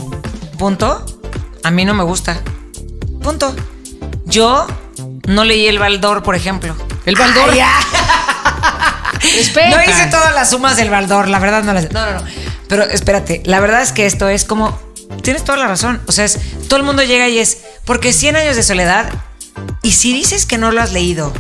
punto, 0.59 1.05
a 1.63 1.71
mí 1.71 1.85
no 1.85 1.93
me 1.95 2.05
gusta. 2.05 2.41
Punto. 3.23 3.55
Yo 4.25 4.67
no 5.27 5.45
leí 5.45 5.67
el 5.67 5.79
Baldor, 5.79 6.23
por 6.23 6.35
ejemplo. 6.37 6.75
El 7.05 7.17
Baldor. 7.17 7.51
Ay. 7.51 7.61
No 9.71 9.83
hice 9.83 10.07
todas 10.11 10.35
las 10.35 10.51
sumas 10.51 10.77
del 10.77 10.91
Baldor, 10.91 11.29
la 11.29 11.39
verdad 11.39 11.63
no 11.65 11.73
las. 11.73 11.91
No, 11.93 12.07
no, 12.07 12.21
no. 12.21 12.27
Pero 12.69 12.85
espérate, 12.85 13.43
la 13.45 13.61
verdad 13.61 13.83
es 13.83 13.93
que 13.93 14.07
esto 14.07 14.29
es 14.29 14.45
como. 14.45 14.79
Tienes 15.23 15.45
toda 15.45 15.59
la 15.59 15.67
razón. 15.67 16.01
O 16.07 16.13
sea, 16.13 16.25
es, 16.25 16.39
todo 16.69 16.79
el 16.79 16.85
mundo 16.85 17.03
llega 17.03 17.29
y 17.29 17.39
es. 17.39 17.59
Porque 17.85 18.13
100 18.13 18.37
años 18.37 18.57
de 18.57 18.63
soledad. 18.63 19.11
Y 19.83 19.93
si 19.93 20.13
dices 20.13 20.47
que 20.47 20.59
no 20.59 20.71
lo 20.71 20.81
has 20.81 20.93
leído, 20.93 21.33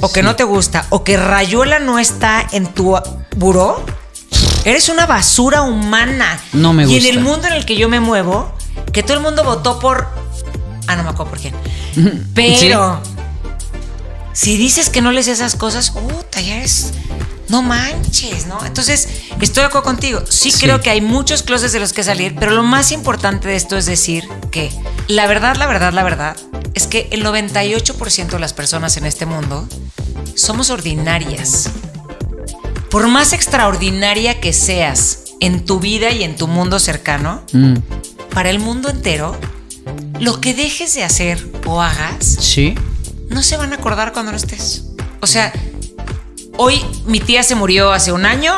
o 0.00 0.12
que 0.12 0.22
no 0.22 0.36
te 0.36 0.44
gusta, 0.44 0.86
o 0.90 1.02
que 1.04 1.16
Rayuela 1.16 1.78
no 1.78 1.98
está 1.98 2.46
en 2.52 2.66
tu 2.66 2.96
buró, 3.36 3.84
eres 4.64 4.88
una 4.88 5.06
basura 5.06 5.62
humana. 5.62 6.38
No 6.52 6.72
me 6.72 6.84
Y 6.84 6.96
en 6.96 7.02
gusta. 7.02 7.08
el 7.10 7.20
mundo 7.20 7.46
en 7.48 7.54
el 7.54 7.64
que 7.66 7.76
yo 7.76 7.88
me 7.88 8.00
muevo, 8.00 8.52
que 8.92 9.02
todo 9.02 9.14
el 9.16 9.22
mundo 9.22 9.42
votó 9.44 9.78
por. 9.78 10.08
Ah, 10.86 10.94
no 10.96 11.02
me 11.02 11.10
acuerdo 11.10 11.30
por 11.30 11.40
quién. 11.40 11.54
Pero. 12.34 13.00
Si 14.32 14.58
dices 14.58 14.90
que 14.90 15.00
no 15.00 15.12
lees 15.12 15.28
esas 15.28 15.56
cosas, 15.56 15.90
puta, 15.90 16.40
ya 16.42 16.62
es. 16.62 16.92
No 17.48 17.62
manches, 17.62 18.46
¿no? 18.46 18.64
Entonces, 18.64 19.08
estoy 19.40 19.62
de 19.62 19.66
acuerdo 19.66 19.84
contigo. 19.84 20.20
Sí, 20.28 20.50
Sí. 20.50 20.60
creo 20.60 20.80
que 20.80 20.90
hay 20.90 21.00
muchos 21.00 21.42
closets 21.42 21.72
de 21.72 21.80
los 21.80 21.92
que 21.92 22.02
salir, 22.02 22.34
pero 22.38 22.52
lo 22.52 22.62
más 22.62 22.90
importante 22.92 23.48
de 23.48 23.56
esto 23.56 23.76
es 23.76 23.86
decir 23.86 24.24
que 24.50 24.70
la 25.08 25.26
verdad, 25.26 25.56
la 25.56 25.66
verdad, 25.66 25.92
la 25.92 26.02
verdad 26.02 26.36
es 26.74 26.86
que 26.86 27.08
el 27.12 27.22
98% 27.24 28.36
de 28.36 28.38
las 28.40 28.52
personas 28.52 28.96
en 28.96 29.06
este 29.06 29.26
mundo 29.26 29.68
somos 30.34 30.70
ordinarias. 30.70 31.70
Por 32.90 33.06
más 33.08 33.32
extraordinaria 33.32 34.40
que 34.40 34.52
seas 34.52 35.20
en 35.40 35.64
tu 35.64 35.80
vida 35.80 36.10
y 36.12 36.22
en 36.24 36.36
tu 36.36 36.46
mundo 36.48 36.78
cercano, 36.78 37.42
Mm, 37.52 37.76
para 38.34 38.50
el 38.50 38.58
mundo 38.58 38.88
entero, 38.90 39.36
lo 40.20 40.40
que 40.40 40.54
dejes 40.54 40.94
de 40.94 41.04
hacer 41.04 41.46
o 41.66 41.80
hagas 41.82 42.24
sí. 42.40 42.74
no 43.28 43.42
se 43.42 43.56
van 43.56 43.72
a 43.72 43.76
acordar 43.76 44.12
cuando 44.12 44.32
no 44.32 44.36
estés. 44.38 44.84
O 45.20 45.26
sea, 45.26 45.52
hoy 46.58 46.84
mi 47.06 47.20
tía 47.20 47.42
se 47.42 47.54
murió 47.54 47.92
hace 47.92 48.12
un 48.12 48.24
año. 48.26 48.54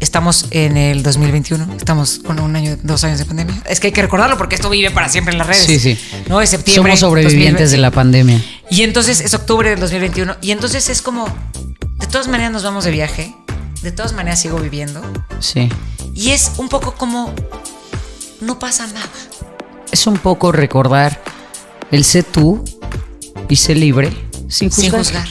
Estamos 0.00 0.46
en 0.50 0.76
el 0.76 1.02
2021. 1.02 1.74
Estamos 1.76 2.20
con 2.24 2.38
un 2.38 2.54
año, 2.54 2.76
dos 2.82 3.02
años 3.04 3.18
de 3.18 3.24
pandemia. 3.24 3.62
Es 3.66 3.80
que 3.80 3.88
hay 3.88 3.92
que 3.92 4.02
recordarlo 4.02 4.38
porque 4.38 4.54
esto 4.54 4.70
vive 4.70 4.90
para 4.90 5.08
siempre 5.08 5.32
en 5.32 5.38
las 5.38 5.46
redes. 5.46 5.64
Sí, 5.64 5.78
sí. 5.80 5.98
No, 6.28 6.40
es 6.40 6.50
septiembre. 6.50 6.96
Somos 6.96 7.00
sobrevivientes 7.00 7.70
2020. 7.70 7.70
de 7.70 7.78
la 7.78 7.90
pandemia. 7.90 8.44
Y 8.70 8.82
entonces 8.82 9.20
es 9.20 9.34
octubre 9.34 9.70
del 9.70 9.80
2021. 9.80 10.36
Y 10.40 10.52
entonces 10.52 10.88
es 10.88 11.02
como, 11.02 11.26
de 11.98 12.06
todas 12.06 12.28
maneras 12.28 12.52
nos 12.52 12.62
vamos 12.62 12.84
de 12.84 12.92
viaje. 12.92 13.34
De 13.82 13.90
todas 13.92 14.12
maneras 14.12 14.40
sigo 14.40 14.58
viviendo. 14.58 15.02
Sí. 15.40 15.68
Y 16.14 16.30
es 16.30 16.52
un 16.58 16.68
poco 16.68 16.94
como, 16.94 17.34
no 18.40 18.58
pasa 18.58 18.86
nada. 18.86 19.08
Es 19.90 20.06
un 20.06 20.18
poco 20.18 20.52
recordar 20.52 21.20
el 21.90 22.04
sé 22.04 22.22
tú 22.22 22.64
y 23.48 23.56
sé 23.56 23.74
libre 23.74 24.12
sin 24.48 24.70
Sin 24.70 24.90
juzgar. 24.90 25.26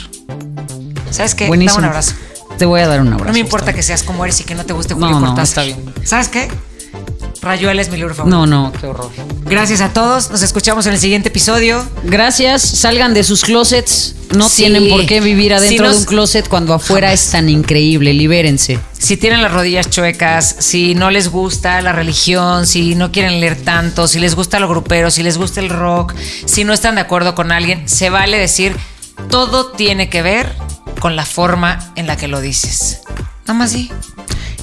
¿Sabes 1.12 1.36
qué? 1.36 1.48
Buenísimo. 1.48 1.76
Dame 1.82 1.88
un 1.88 1.90
abrazo. 1.92 2.14
Te 2.58 2.66
voy 2.66 2.82
a 2.82 2.88
dar 2.88 3.02
un 3.02 3.08
abrazo. 3.10 3.26
No 3.28 3.34
me 3.34 3.40
importa 3.40 3.74
que 3.74 3.84
seas 3.84 4.04
como 4.04 4.24
eres 4.26 4.40
y 4.42 4.44
que 4.44 4.56
no 4.56 4.66
te 4.66 4.74
guste 4.74 4.94
Julio 4.94 5.12
no, 5.20 5.28
Cortázar. 5.28 5.44
está 5.44 5.64
bien. 5.64 5.94
¿Sabes 6.04 6.28
qué? 6.30 6.48
Rayuela 7.42 7.82
es 7.82 7.90
mi 7.90 7.98
libro 7.98 8.16
favorito. 8.16 8.36
No, 8.36 8.48
no, 8.48 8.72
qué 8.80 8.88
horror. 8.88 9.12
Gracias 9.46 9.80
a 9.82 9.94
todos. 9.94 10.32
Nos 10.32 10.42
escuchamos 10.42 10.86
en 10.88 10.94
el 10.94 11.00
siguiente 11.00 11.30
episodio. 11.30 11.84
Gracias, 12.04 12.62
salgan 12.64 13.14
de 13.14 13.24
sus 13.24 13.44
closets. 13.44 14.16
No 14.36 14.50
Sí. 14.50 14.64
tienen 14.64 14.90
por 14.90 15.06
qué 15.06 15.22
vivir 15.22 15.54
adentro 15.54 15.78
Si 15.78 15.84
nos- 15.84 15.92
de 15.94 16.00
un 16.00 16.06
closet 16.06 16.48
cuando 16.50 16.74
afuera 16.74 17.14
es 17.14 17.30
tan 17.30 17.48
increíble. 17.48 18.14
Libérense. 18.14 18.80
Si 18.98 19.16
tienen 19.18 19.42
las 19.44 19.54
rodillas 19.54 19.90
chuecas, 19.90 20.56
si 20.60 20.96
no 20.96 21.12
les 21.12 21.30
gusta 21.30 21.80
la 21.82 21.94
religión, 21.94 22.66
si 22.66 22.96
no 22.96 23.12
quieren 23.12 23.40
leer 23.40 23.56
tanto, 23.64 24.08
si 24.08 24.20
les 24.20 24.36
gusta 24.36 24.60
lo 24.60 24.68
grupero, 24.68 25.12
si 25.12 25.22
les 25.24 25.38
gusta 25.38 25.60
el 25.62 25.70
rock, 25.70 26.14
si 26.46 26.64
no 26.64 26.74
están 26.74 26.96
de 26.96 27.02
acuerdo 27.02 27.36
con 27.36 27.52
alguien, 27.52 27.88
se 27.88 28.10
vale 28.10 28.38
decir, 28.38 28.76
todo 29.30 29.68
tiene 29.68 30.10
que 30.10 30.22
ver 30.22 30.52
con 31.00 31.16
la 31.16 31.26
forma 31.26 31.80
en 31.96 32.08
la 32.08 32.18
que 32.18 32.28
lo 32.28 32.42
dices. 32.42 33.02
Nada 33.46 33.54
más 33.60 33.72
di, 33.72 33.92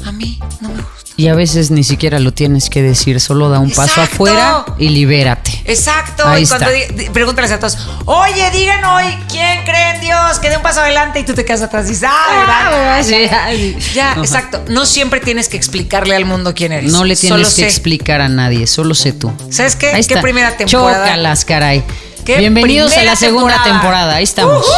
a 0.04 0.12
mí 0.12 0.38
no 0.60 0.68
me 0.68 0.74
gusta. 0.82 0.94
Y 1.16 1.28
a 1.28 1.34
veces 1.34 1.70
ni 1.70 1.84
siquiera 1.84 2.18
lo 2.18 2.32
tienes 2.32 2.68
que 2.68 2.82
decir, 2.82 3.20
solo 3.20 3.48
da 3.48 3.60
un 3.60 3.70
paso 3.70 4.02
afuera 4.02 4.64
y 4.78 4.88
libérate. 4.88 5.62
Exacto. 5.64 6.26
Ahí 6.26 6.42
y 6.42 6.46
cuando 6.48 6.68
está. 6.70 6.92
di- 6.92 7.04
di- 7.04 7.10
pregúntales 7.10 7.52
a 7.52 7.60
todos, 7.60 7.78
oye, 8.06 8.50
digan 8.50 8.84
hoy, 8.84 9.04
¿quién 9.30 9.62
cree 9.64 9.94
en 9.94 10.00
Dios? 10.00 10.40
Que 10.40 10.50
dé 10.50 10.56
un 10.56 10.62
paso 10.64 10.80
adelante 10.80 11.20
y 11.20 11.24
tú 11.24 11.32
te 11.32 11.44
quedas 11.44 11.62
atrás 11.62 11.86
y 11.86 11.90
dices, 11.90 12.08
ah, 12.10 12.40
¿verdad? 12.40 13.04
sí, 13.04 13.32
ay. 13.32 13.78
Ya, 13.94 14.14
exacto. 14.14 14.64
No 14.68 14.86
siempre 14.86 15.20
tienes 15.20 15.48
que 15.48 15.56
explicarle 15.56 16.16
al 16.16 16.24
mundo 16.24 16.52
quién 16.52 16.72
eres. 16.72 16.90
No 16.90 17.04
le 17.04 17.14
tienes 17.14 17.38
Solo 17.38 17.48
que 17.48 17.62
sé. 17.62 17.66
explicar 17.66 18.20
a 18.20 18.28
nadie, 18.28 18.66
solo 18.66 18.94
sé 18.96 19.12
tú. 19.12 19.32
¿Sabes 19.50 19.76
qué? 19.76 19.86
Ahí 19.90 19.92
¿Qué 20.04 20.14
está. 20.14 20.20
primera 20.20 20.56
temporada? 20.56 21.04
Chócalas, 21.06 21.44
caray. 21.44 21.84
¿Qué 22.24 22.38
Bienvenidos 22.38 22.96
a 22.96 23.04
la 23.04 23.14
segunda 23.14 23.52
temporada? 23.62 23.72
temporada. 23.80 24.14
Ahí 24.16 24.24
estamos. 24.24 24.58
¡Ujú! 24.66 24.68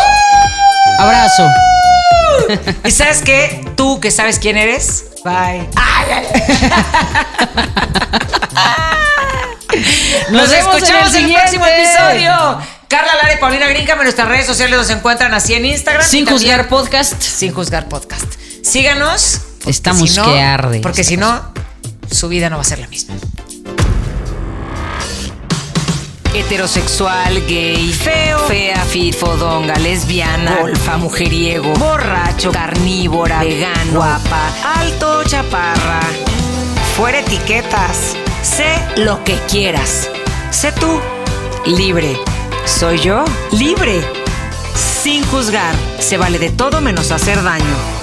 Abrazo. 0.98 1.48
¿Y 2.85 2.90
sabes 2.90 3.22
qué? 3.22 3.64
Tú 3.76 4.00
que 4.00 4.11
sabes 4.11 4.38
quién 4.38 4.56
eres. 4.56 5.04
Bye. 5.24 5.68
Ay, 5.76 6.06
ay, 6.12 6.26
ay. 6.35 6.42
Nos 10.30 10.42
Nos, 10.42 10.52
en 10.52 10.59
escuchamos 10.61 11.14
el 11.14 11.24
en 11.24 11.30
el, 11.30 11.35
próximo 11.35 11.66
episodio. 11.66 12.59
Carla 12.88 13.14
Lara 13.22 13.35
y 13.35 13.38
Paulina 13.38 13.66
Grinca 13.68 13.92
en 13.94 14.02
nuestras 14.02 14.28
redes 14.28 14.46
sociales 14.46 14.76
nos 14.78 14.88
encuentran 14.90 15.35
así 15.35 15.54
en 15.54 15.66
Instagram. 15.66 16.04
Sin 16.06 16.24
juzgar 16.26 16.68
podcast. 16.68 17.20
Sin 17.20 17.52
juzgar 17.52 17.88
podcast. 17.88 18.24
Síganos. 18.62 19.40
Estamos 19.66 20.11
si 20.11 20.16
no- 20.16 20.24
que 20.32 20.40
arde. 20.40 20.80
Porque 20.80 21.04
si 21.04 21.16
no, 21.16 21.52
su 22.11 22.28
vida 22.28 22.48
no 22.48 22.56
va 22.56 22.62
a 22.62 22.64
ser 22.64 22.78
la 22.78 22.88
misma. 22.88 23.16
Heterosexual, 26.37 27.46
gay, 27.46 27.90
feo, 27.94 28.38
fea, 28.40 28.85
fit, 28.85 29.14
fodonga, 29.14 29.75
lesbiana, 29.77 30.59
golfa, 30.61 30.99
mujeriego, 30.99 31.72
borracho, 31.79 32.53
carnívora, 32.53 33.38
vegano, 33.40 33.92
guapa, 33.94 34.53
alto, 34.77 35.25
chaparra. 35.25 36.01
Fuera 36.94 37.20
etiquetas. 37.20 38.18
Sé 38.42 38.77
lo 38.96 39.25
que 39.25 39.38
quieras. 39.49 40.11
Sé 40.51 40.72
tú. 40.72 41.01
Libre. 41.64 42.14
Soy 42.66 42.99
yo. 42.99 43.25
Libre. 43.53 44.03
Sin 44.75 45.25
juzgar. 45.25 45.75
Se 45.99 46.18
vale 46.18 46.38
de 46.38 46.51
todo 46.51 46.83
menos 46.83 47.12
hacer 47.12 47.42
daño. 47.42 47.95